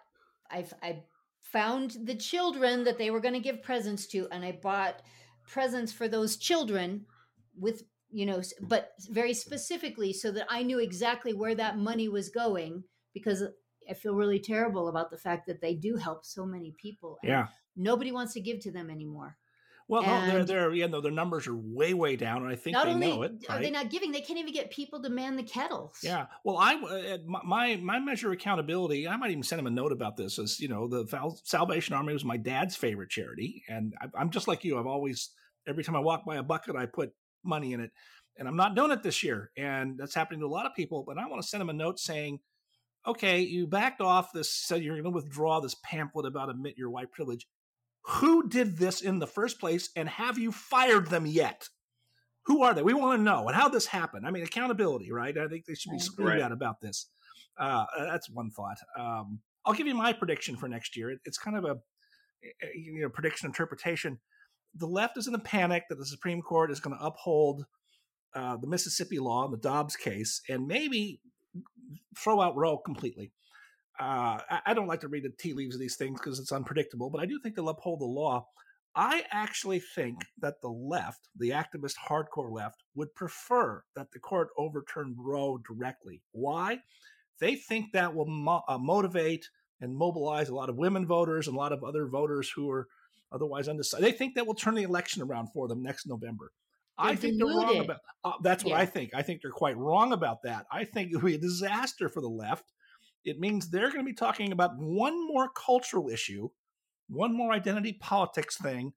[0.50, 1.02] I, I
[1.42, 5.00] found the children that they were going to give presents to, and I bought
[5.46, 7.06] presents for those children
[7.60, 12.28] with, you know, but very specifically so that I knew exactly where that money was
[12.30, 12.84] going
[13.14, 13.44] because
[13.88, 17.18] I feel really terrible about the fact that they do help so many people.
[17.22, 17.46] and Yeah.
[17.76, 19.36] Nobody wants to give to them anymore.
[19.90, 22.76] Well, no, they're, they're, yeah, no, their numbers are way, way down, and I think
[22.76, 23.44] they know it.
[23.48, 23.72] are they right?
[23.72, 25.98] not giving, they can't even get people to man the kettles.
[26.00, 26.26] Yeah.
[26.44, 29.08] Well, I uh, my- my my measure of accountability.
[29.08, 30.38] I might even send him a note about this.
[30.38, 34.46] Is you know the Salvation Army was my dad's favorite charity, and I, I'm just
[34.46, 34.78] like you.
[34.78, 35.30] I've always
[35.66, 37.12] every time I walk by a bucket, I put
[37.44, 37.90] money in it,
[38.38, 41.04] and I'm not doing it this year, and that's happening to a lot of people.
[41.06, 42.40] But I want to send them a note saying,
[43.06, 46.90] okay, you backed off this, said you're going to withdraw this pamphlet about admit your
[46.90, 47.46] white privilege.
[48.04, 51.68] Who did this in the first place, and have you fired them yet?
[52.46, 52.82] Who are they?
[52.82, 54.26] We want to know and how this happened.
[54.26, 55.36] I mean, accountability, right?
[55.36, 56.40] I think they should be screamed Right.
[56.40, 57.10] at about this.
[57.58, 58.78] Uh, that's one thought.
[58.98, 61.10] Um, I'll give you my prediction for next year.
[61.10, 61.76] It, it's kind of a
[62.42, 64.18] a- you know prediction interpretation.
[64.74, 67.66] The left is in a panic that the Supreme Court is going to uphold
[68.34, 71.20] uh, the Mississippi law, in the Dobbs case, and maybe
[72.16, 73.32] throw out Roe completely.
[73.98, 76.52] Uh, I, I don't like to read the tea leaves of these things because it's
[76.52, 78.46] unpredictable, but I do think they'll uphold the law.
[78.94, 84.48] I actually think that the left, the activist hardcore left, would prefer that the court
[84.56, 86.22] overturn Roe directly.
[86.32, 86.78] Why?
[87.38, 89.48] They think that will mo- uh, motivate
[89.80, 92.88] and mobilize a lot of women voters and a lot of other voters who are
[93.32, 94.04] otherwise undecided.
[94.06, 96.52] They think that will turn the election around for them next November.
[96.98, 98.00] I They're think they're wrong about.
[98.24, 98.80] Uh, that's what Yeah.
[98.80, 99.14] I think.
[99.14, 100.66] I think they're quite wrong about that.
[100.70, 102.72] I think it would be a disaster for the left.
[103.24, 106.48] It means they're going to be talking about one more cultural issue,
[107.08, 108.92] one more identity politics thing,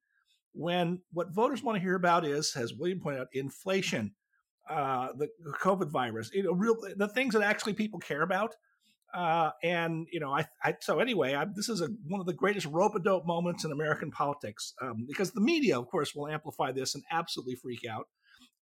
[0.52, 4.14] when what voters want to hear about is, as William pointed out, inflation,
[4.68, 5.28] uh, the
[5.62, 8.54] COVID virus, you know, real the things that actually people care about.
[9.14, 12.32] Uh, and you know, I, I so anyway, I, this is a, one of the
[12.32, 16.26] greatest rope a dope moments in American politics um, because the media, of course, will
[16.26, 18.08] amplify this and absolutely freak out.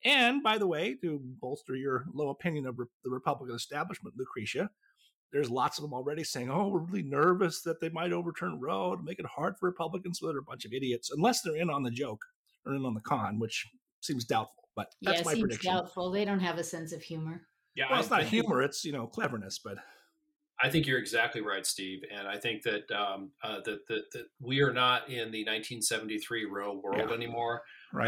[0.04, 4.68] And by the way, to bolster your low opinion of re- the Republican establishment, Lucretia,
[5.32, 8.96] there's lots of them already saying, "Oh, we're really nervous that they might overturn Roe
[8.96, 11.70] to make it hard for Republicans." So they're a bunch of idiots, unless they're in
[11.70, 12.22] on the joke
[12.66, 13.66] or in on the con, which
[14.00, 14.68] seems doubtful.
[14.76, 15.72] But that's yeah, my seems prediction.
[15.72, 16.10] doubtful.
[16.10, 17.42] They don't have a sense of humor.
[17.74, 19.58] Yeah, Well, it's not humor; it's you know cleverness.
[19.58, 19.78] But
[20.62, 24.26] I think you're exactly right, Steve, and I think that um, uh, that, that that
[24.40, 27.14] we are not in the 1973 Roe world Yeah.
[27.14, 27.62] anymore.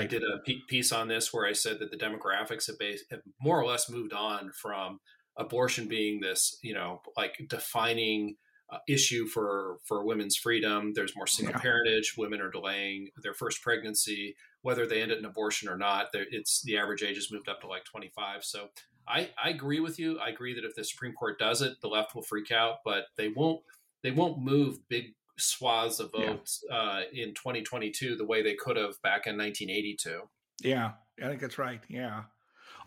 [0.04, 0.38] I did a
[0.68, 2.76] piece on this where I said that the demographics have,
[3.10, 5.00] have more or less moved on from
[5.36, 8.36] abortion being this, you know, like defining
[8.72, 10.92] uh, issue for for women's freedom.
[10.94, 11.60] There's more single Yeah.
[11.60, 12.14] parentage.
[12.16, 16.06] Women are delaying their first pregnancy, whether they end it in abortion or not.
[16.14, 18.42] It's the average age has moved up to like 25.
[18.44, 18.68] So
[19.06, 20.18] I, I agree with you.
[20.18, 23.04] I agree that if the Supreme Court does it, the left will freak out, but
[23.18, 23.60] they won't.
[24.02, 26.26] They won't move big swaths of Yeah.
[26.30, 30.22] votes uh, in 2022 the way they could have back in 1982.
[30.62, 30.92] Yeah,
[31.22, 31.80] I think that's right.
[31.88, 32.22] Yeah.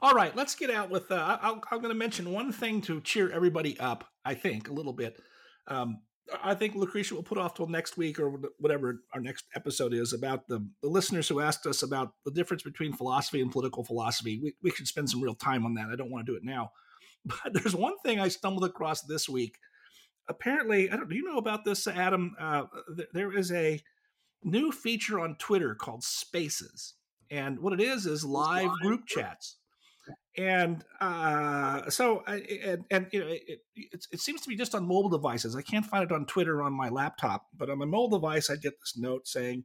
[0.02, 1.12] All right, let's get out with.
[1.12, 4.04] Uh, I- I'll, I'm going to mention one thing to cheer everybody up.
[4.26, 5.20] I think a little bit.
[5.68, 6.00] Um,
[6.44, 10.14] I think Lucretia will put off till next week or whatever our next episode is
[10.14, 14.40] about the, the listeners who asked us about the difference between philosophy and political philosophy.
[14.42, 15.90] We, we should spend some real time on that.
[15.92, 16.72] I don't want to do it now.
[17.44, 19.58] But there's one thing I stumbled across this week.
[20.30, 21.10] Apparently, I don't.
[21.10, 22.36] Do you know about this, Adam?
[22.40, 22.64] Uh,
[22.96, 23.82] th- there is a
[24.44, 26.94] new feature on Twitter called Spaces,
[27.30, 29.57] and what it is is live group chats.
[30.38, 34.88] And uh, so, and, and you know, it, it, it seems to be just on
[34.88, 35.56] mobile devices.
[35.56, 38.56] I can't find it on Twitter on my laptop, but on my mobile device, I
[38.56, 39.64] get this note saying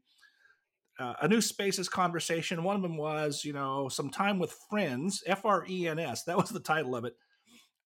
[0.99, 2.65] uh, a new Spaces conversation.
[2.65, 6.25] One of them was, you know, some time with friends, F R E N S.
[6.25, 7.15] That was the title of it.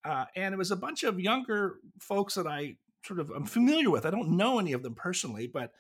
[0.04, 3.90] Uh, and it was a bunch of younger folks that I sort of I'm familiar
[3.90, 4.07] with.
[4.07, 5.72] I don't know any of them personally, but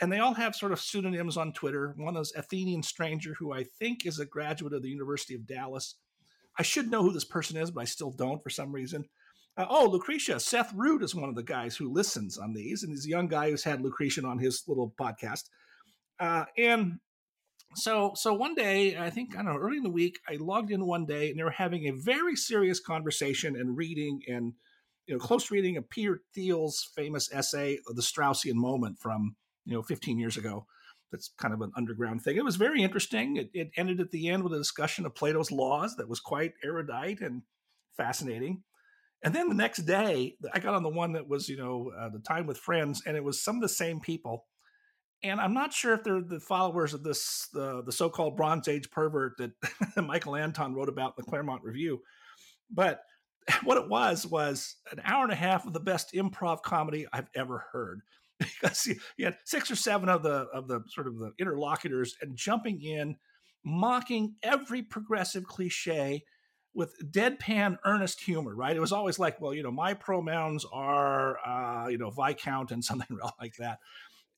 [0.00, 1.94] and they all have sort of pseudonyms on Twitter.
[1.96, 5.96] One is Athenian Stranger, who I think is a graduate of the University of Dallas.
[6.58, 9.04] I should know who this person is, but I still don't for some reason.
[9.56, 10.38] Uh, oh, Lucretia.
[10.38, 13.28] Seth Root is one of the guys who listens on these, and he's a young
[13.28, 15.44] guy who's had Lucretia on his little podcast.
[16.18, 16.98] Uh, and
[17.74, 20.70] so, so one day, I think I don't know, early in the week, I logged
[20.70, 24.52] in one day, and they were having a very serious conversation and reading and
[25.06, 29.82] you know close reading of Peter Thiel's famous essay, "The Straussian Moment," from you know
[29.82, 30.66] 15 years ago.
[31.10, 32.36] That's kind of an underground thing.
[32.36, 33.36] It was very interesting.
[33.36, 36.52] It, it ended at the end with a discussion of Plato's laws that was quite
[36.62, 37.42] erudite and
[37.96, 38.62] fascinating.
[39.22, 42.08] And then the next day, I got on the one that was, you know, uh,
[42.08, 44.46] the time with friends, and it was some of the same people.
[45.22, 48.90] And I'm not sure if they're the followers of this, the the so-called Bronze Age
[48.90, 49.52] pervert that
[50.02, 52.00] Michael Anton wrote about in the Claremont Review.
[52.70, 53.02] But
[53.64, 57.28] what it was was an hour and a half of the best improv comedy I've
[57.34, 58.00] ever heard.
[58.40, 62.16] Because you, you had six or seven of the of the sort of the interlocutors
[62.20, 63.16] and jumping in,
[63.64, 66.24] mocking every progressive cliche
[66.74, 68.76] with deadpan earnest humor, right?
[68.76, 72.84] It was always like, well, you know, my pronouns are, uh, you know, Viscount and
[72.84, 73.78] something like that.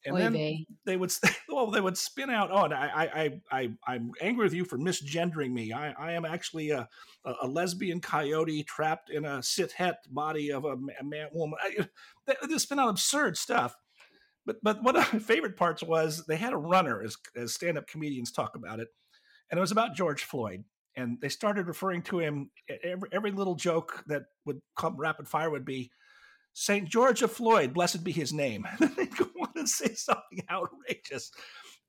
[0.04, 0.66] and Oy then vey.
[0.84, 1.12] they would
[1.48, 2.50] well they would spin out.
[2.52, 3.30] Oh, and I I I,
[3.62, 5.72] I I'm angry with you for misgendering me.
[5.72, 6.88] I, I am actually a,
[7.24, 11.58] a lesbian coyote trapped in a sit-het body of a, a man woman.
[11.62, 11.86] I,
[12.26, 13.76] they, they spin out absurd stuff.
[14.44, 17.86] But but one of my favorite parts was they had a runner as as stand-up
[17.86, 18.88] comedians talk about it,
[19.50, 20.64] and it was about George Floyd.
[20.94, 22.50] And they started referring to him
[22.82, 25.90] every every little joke that would come rapid fire would be
[26.54, 28.66] Saint George of Floyd, blessed be his name.
[28.78, 31.30] they'd go on and say something outrageous,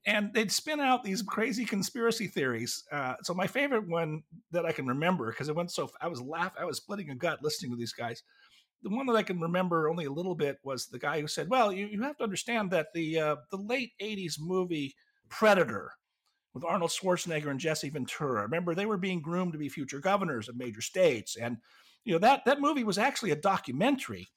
[0.06, 2.84] and they'd spin out these crazy conspiracy theories.
[2.92, 6.22] Uh, so my favorite one that I can remember because it went so I was
[6.22, 8.24] laugh I was splitting a gut listening to these guys.
[8.84, 11.50] The one that I can remember only a little bit was the guy who said,
[11.50, 14.96] "Well, you, you have to understand that the uh, the late '80s movie
[15.30, 15.92] Predator."
[16.54, 18.44] With Arnold Schwarzenegger and Jesse Ventura.
[18.44, 21.36] Remember, they were being groomed to be future governors of major states.
[21.36, 21.58] And,
[22.06, 24.28] you know, that, that movie was actually a documentary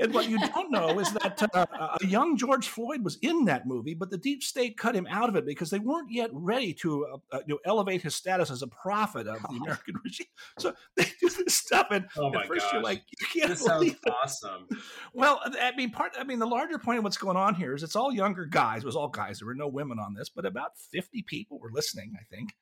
[0.00, 1.66] and what you don't know is that uh,
[2.00, 5.28] a young George Floyd was in that movie, but the deep state cut him out
[5.28, 8.50] of it because they weren't yet ready to uh, uh, you know, elevate his status
[8.50, 10.26] as a prophet of the American regime.
[10.58, 13.80] So they do this stuff, and Oh at first you're like, you can't This sounds
[13.80, 14.12] believe it.
[14.22, 14.66] awesome.
[15.12, 16.12] Well, I mean, part.
[16.18, 18.82] I mean, the larger point of what's going on here is it's all younger guys.
[18.82, 19.38] It was all guys.
[19.38, 22.54] There were no women on this, but about fifty people were listening, I think.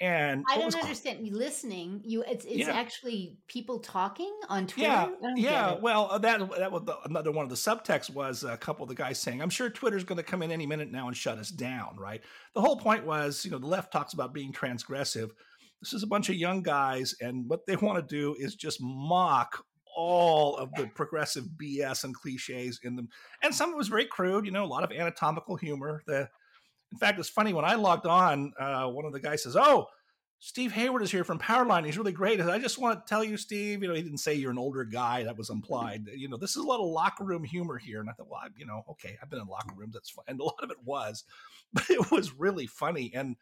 [0.00, 1.26] And I don't understand.
[1.26, 2.02] You listening?
[2.04, 2.70] You it's it's Yeah.
[2.72, 4.88] actually people talking on Twitter.
[4.88, 5.74] Yeah, yeah.
[5.80, 8.88] Well, uh, that that was the, another one of the subtexts was a couple of
[8.88, 11.38] the guys saying, "I'm sure Twitter's going to come in any minute now and shut
[11.38, 12.22] us down." Right.
[12.54, 15.30] The whole point was, you know, the left talks about being transgressive.
[15.82, 18.78] This is a bunch of young guys, and what they want to do is just
[18.80, 19.64] mock
[19.96, 23.08] all of the progressive BS and cliches in them.
[23.42, 26.04] And some of it was very crude, you know, a lot of anatomical humor.
[26.06, 26.28] The
[26.92, 29.86] in fact, it's funny when I logged on, uh, one of the guys says, "Oh,
[30.40, 31.84] Steve Hayward is here from Powerline.
[31.84, 33.82] He's really great." I just want to tell you, Steve.
[33.82, 35.24] You know, he didn't say you're an older guy.
[35.24, 36.06] That was implied.
[36.14, 38.00] You know, this is a lot of locker room humor here.
[38.00, 39.94] And I thought, well, I, you know, okay, I've been in locker rooms.
[39.94, 40.24] That's fine.
[40.28, 41.24] And a lot of it was,
[41.72, 43.12] but it was really funny.
[43.14, 43.36] And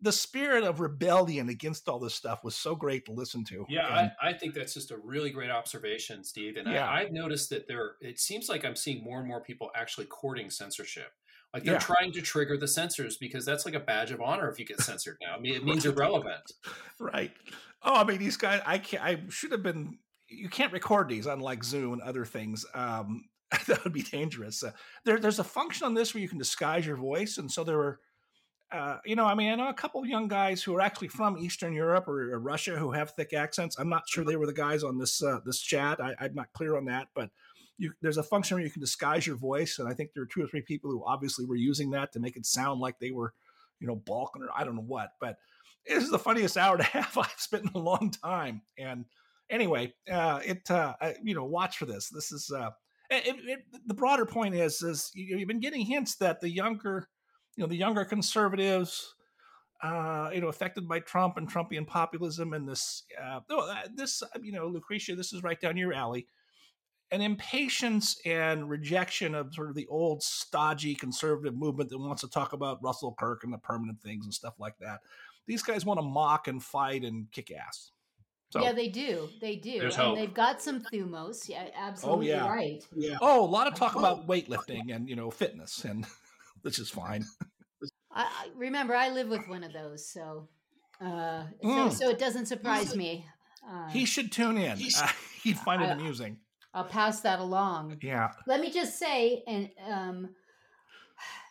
[0.00, 3.64] the spirit of rebellion against all this stuff was so great to listen to.
[3.68, 6.56] Yeah, And- I, I think that's just a really great observation, Steve.
[6.56, 6.88] And Yeah.
[6.88, 10.06] I, I've noticed that there, it seems like I'm seeing more and more people actually
[10.06, 11.12] courting censorship.
[11.52, 11.78] Like they're Yeah.
[11.78, 14.80] trying to trigger the censors because that's like a badge of honor if you get
[14.80, 15.34] censored now.
[15.36, 16.52] I mean, it means you're relevant.
[16.98, 17.32] right.
[17.82, 18.62] Oh, I mean, these guys.
[18.64, 19.02] I can't.
[19.02, 19.98] I should have been.
[20.28, 22.64] You can't record these, unlike Zoom and other things.
[22.74, 23.24] Um,
[23.66, 24.62] that would be dangerous.
[24.62, 24.70] Uh,
[25.04, 27.76] there, there's a function on this where you can disguise your voice, and so there
[27.76, 28.00] were.
[28.70, 31.08] Uh, you know, I mean, I know a couple of young guys who are actually
[31.08, 33.76] from Eastern Europe or, or Russia who have thick accents.
[33.78, 36.00] I'm not sure they were the guys on this uh, this chat.
[36.00, 37.28] I, I'm not clear on that, but
[37.78, 40.26] you, there's a function where you can disguise your voice, and I think there are
[40.26, 43.10] two or three people who obviously were using that to make it sound like they
[43.10, 43.32] were,
[43.80, 45.12] you know, balking or I don't know what.
[45.20, 45.38] But
[45.86, 48.62] this is the funniest hour a half I've spent in a long time.
[48.78, 49.06] And
[49.50, 52.08] anyway, uh, it uh, I- you know, watch for this.
[52.08, 52.70] This is uh,
[53.10, 57.08] it, it, the broader point is is you, you've been getting hints that the younger,
[57.56, 59.14] you know, the younger conservatives.
[59.82, 64.22] Uh, you know, affected by Trump and Trumpian populism, and this, uh, oh, uh, this,
[64.40, 66.28] you know, Lucretia, this is right down your alley
[67.12, 72.28] an impatience and rejection of sort of the old stodgy conservative movement that wants to
[72.28, 75.00] talk about Russell Kirk and the permanent things and stuff like that.
[75.46, 77.90] These guys want to mock and fight and kick ass.
[78.50, 79.28] So, yeah, they do.
[79.40, 79.80] They do.
[79.82, 80.16] And hope.
[80.16, 81.48] they've got some thumos.
[81.48, 82.82] Yeah, oh absolutely yeah, right.
[82.94, 83.16] yeah.
[83.20, 86.06] Oh, a lot of talk about weightlifting and you know fitness, and
[86.62, 87.24] which is fine.
[88.10, 90.48] I, I remember I live with one of those, so
[91.00, 91.92] uh, so, Mm.
[91.92, 93.26] so it doesn't surprise me.
[93.66, 94.78] Uh, He should tune in.
[94.96, 95.08] Uh,
[95.42, 96.36] he'd find it I- amusing.
[96.74, 97.98] I'll pass that along.
[98.02, 98.30] Yeah.
[98.46, 100.30] Let me just say, and um,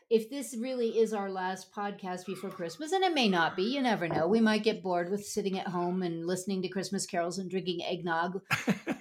[0.10, 3.82] if this really is our last podcast before Christmas, and it may not be, you
[3.82, 4.28] never know.
[4.28, 7.84] We might get bored with sitting at home and listening to Christmas carols and drinking
[7.84, 8.42] eggnog.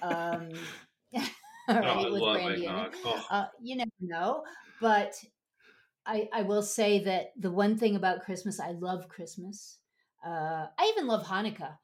[0.03, 0.49] Um,
[1.13, 1.21] all
[1.67, 2.95] Oh, right, I with love brandy in it.
[3.05, 3.25] Oh.
[3.29, 4.43] Uh, you never know.
[4.79, 5.13] But
[6.07, 9.77] I, I will say that the one thing about Christmas, I love Christmas.
[10.25, 11.77] Uh, I even love Hanukkah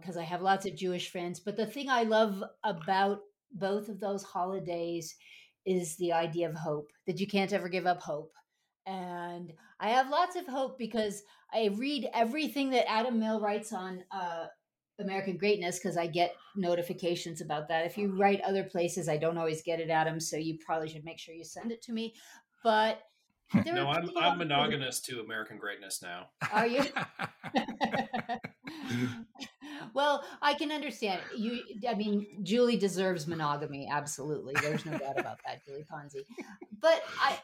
[0.00, 1.40] because I have lots of Jewish friends.
[1.40, 3.20] But the thing I love about
[3.54, 5.14] both of those holidays
[5.64, 8.32] is the idea of hope that you can't ever give up hope.
[8.86, 11.22] And I have lots of hope because
[11.52, 14.46] I read everything that Adam Mill writes on uh,
[15.00, 17.86] American Greatness because I get notifications about that.
[17.86, 20.18] If you write other places, I don't always get it, Adam.
[20.18, 22.14] So you probably should make sure you send it to me.
[22.64, 23.02] But
[23.64, 26.26] there No, I'm I'm monogamous to American greatness now.
[26.52, 26.80] Are you?
[29.94, 31.60] well, I can understand you.
[31.88, 33.88] I mean, Julie deserves monogamy.
[33.90, 36.24] Absolutely, there's no doubt about that, Julie Ponzi.
[36.80, 37.38] But I,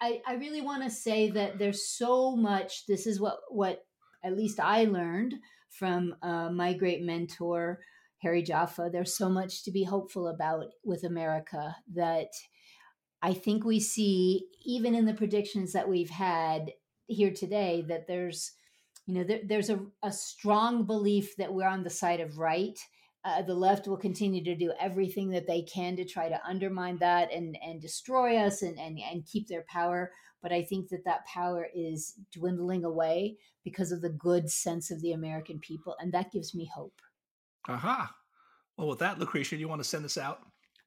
[0.00, 2.86] I, I really want to say that there's so much.
[2.86, 3.84] This is what what
[4.22, 5.34] at least I learned
[5.70, 7.80] from uh, my great mentor
[8.18, 8.90] Harry Jaffa.
[8.92, 12.28] There's so much to be hopeful about with America that.
[13.22, 16.72] I think we see, even in the predictions that we've had
[17.06, 18.52] here today, that there's,
[19.06, 22.78] you know, there, there's a, a strong belief that we're on the side of right.
[23.24, 26.98] Uh, the left will continue to do everything that they can to try to undermine
[26.98, 30.10] that and and destroy us and and, and keep their power.
[30.42, 35.00] But I think that that power is dwindling away because of the good sense of
[35.00, 37.00] the American people, and that gives me hope.
[37.66, 38.14] Aha.
[38.76, 40.40] Well, with that, Lucretia, you want to send us out?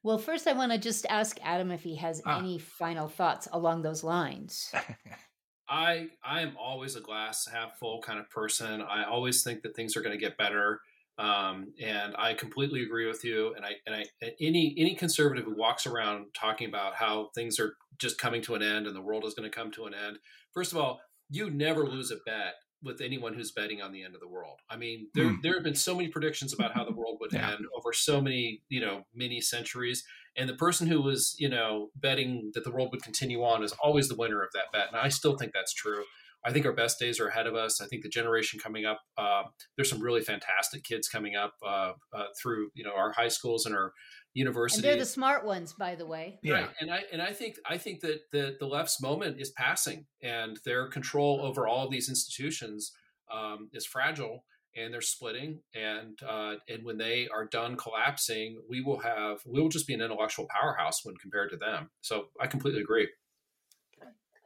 [0.04, 2.38] Well, first, I want to just ask Adam if he has Ah.
[2.38, 4.72] any final thoughts along those lines.
[5.68, 8.80] I I am always a glass half full kind of person.
[8.82, 10.80] I always think that things are going to get better,
[11.18, 13.54] um, and I completely agree with you.
[13.54, 14.04] And I and I
[14.40, 18.62] any any conservative who walks around talking about how things are just coming to an
[18.62, 20.18] end and the world is going to come to an end.
[20.54, 24.14] First of all, you never lose a bet with anyone who's betting on the end
[24.14, 24.60] of the world.
[24.70, 25.40] I mean, there Hmm.
[25.42, 27.52] there have been so many predictions about how the world would Yeah.
[27.52, 30.04] end over so many you know many centuries,
[30.38, 33.72] and the person who was you know betting that the world would continue on is
[33.82, 36.04] always the winner of that bet, and I still think that's true.
[36.46, 37.80] I think our best days are ahead of us.
[37.80, 39.42] I think the generation coming up, uh,
[39.76, 43.66] there's some really fantastic kids coming up uh, uh, through you know our high schools
[43.66, 43.92] and our and
[44.34, 44.82] universities.
[44.82, 46.38] they're the smart ones, by the way.
[46.48, 46.68] Right.
[46.80, 50.58] And I and I think I think that the the left's moment is passing, and
[50.64, 52.92] their control over all of these institutions
[53.32, 54.44] um, is fragile,
[54.76, 55.60] and they're splitting.
[55.74, 59.94] And uh, and when they are done collapsing, we will have we will just be
[59.94, 61.90] an intellectual powerhouse when compared to them.
[62.00, 63.08] So I completely agree.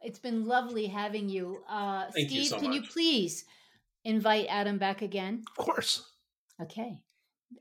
[0.01, 1.63] It's been lovely having you.
[1.69, 3.45] Uh, Thank you Steve, so can you please
[4.03, 5.43] invite Adam back again?
[5.57, 6.03] Of course.
[6.61, 6.99] Okay.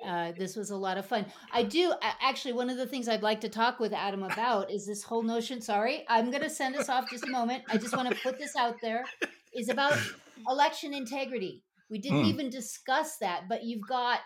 [0.05, 1.27] Uh, this was a lot of fun.
[1.53, 2.55] I do actually.
[2.55, 5.61] One of the things I'd like to talk with Adam about is this whole notion.
[5.61, 7.63] Sorry, I'm going to send us off just a moment.
[7.69, 9.05] I just want to put this out there.
[9.55, 9.99] Is about
[10.49, 11.63] election integrity.
[11.93, 12.31] We didn't Hmm.
[12.31, 14.21] even discuss that, but you've got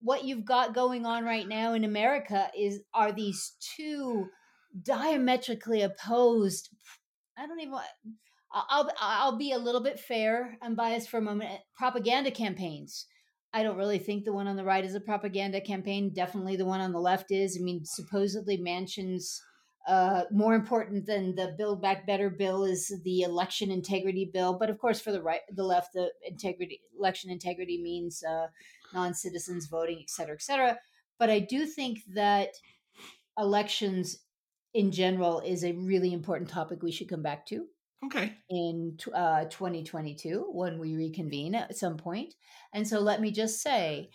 [0.00, 4.26] what you've got going on right now in America is are these two
[4.82, 6.68] diametrically opposed.
[7.38, 7.78] I don't even.
[8.52, 11.60] I'll I'll be a little bit fair and biased for a moment.
[11.76, 13.06] Propaganda campaigns.
[13.52, 16.12] I don't really think the one on the right is a propaganda campaign.
[16.12, 17.56] Definitely the one on the left is.
[17.58, 19.40] I mean, supposedly Manchin's
[19.86, 24.58] uh, more important than the Build Back Better bill is the election integrity bill.
[24.58, 28.46] But of course, for the right, the left, the integrity election integrity means uh,
[28.92, 30.78] non-citizens voting, et cetera, et cetera.
[31.18, 32.50] But I do think that
[33.38, 34.18] elections
[34.74, 37.64] in general is a really important topic we should come back to
[38.04, 38.34] Okay.
[38.50, 42.34] in uh, 2022 when we reconvene at some point.
[42.74, 44.10] And so let me just say,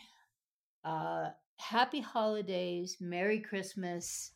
[0.85, 4.33] uh, happy holidays, Merry Christmas.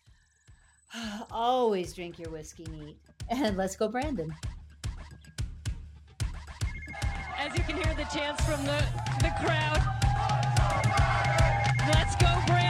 [1.32, 2.98] Always drink your whiskey neat.
[3.30, 4.34] And let's go, Brandon.
[7.38, 8.84] As you can hear the chants from the,
[9.20, 9.82] the crowd.
[11.88, 12.65] Let's go, Brandon.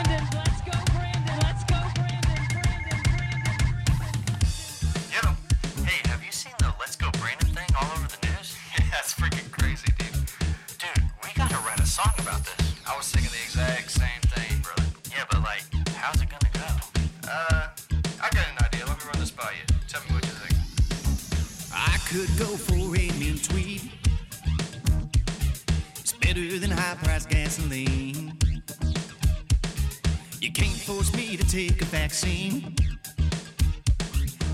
[31.55, 32.75] Take a vaccine.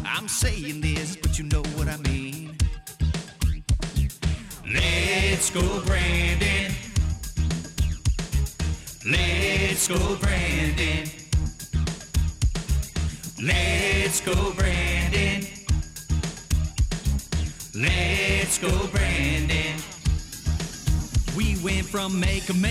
[0.06, 2.56] I'm saying this, but you know what I mean.
[4.72, 6.72] Let's go, Brandon.
[9.03, 11.10] Let's go, Brandon.
[13.41, 15.48] Let's go, Brandon.
[17.73, 19.76] Let's go, Brandon.
[21.36, 22.70] We went from Make America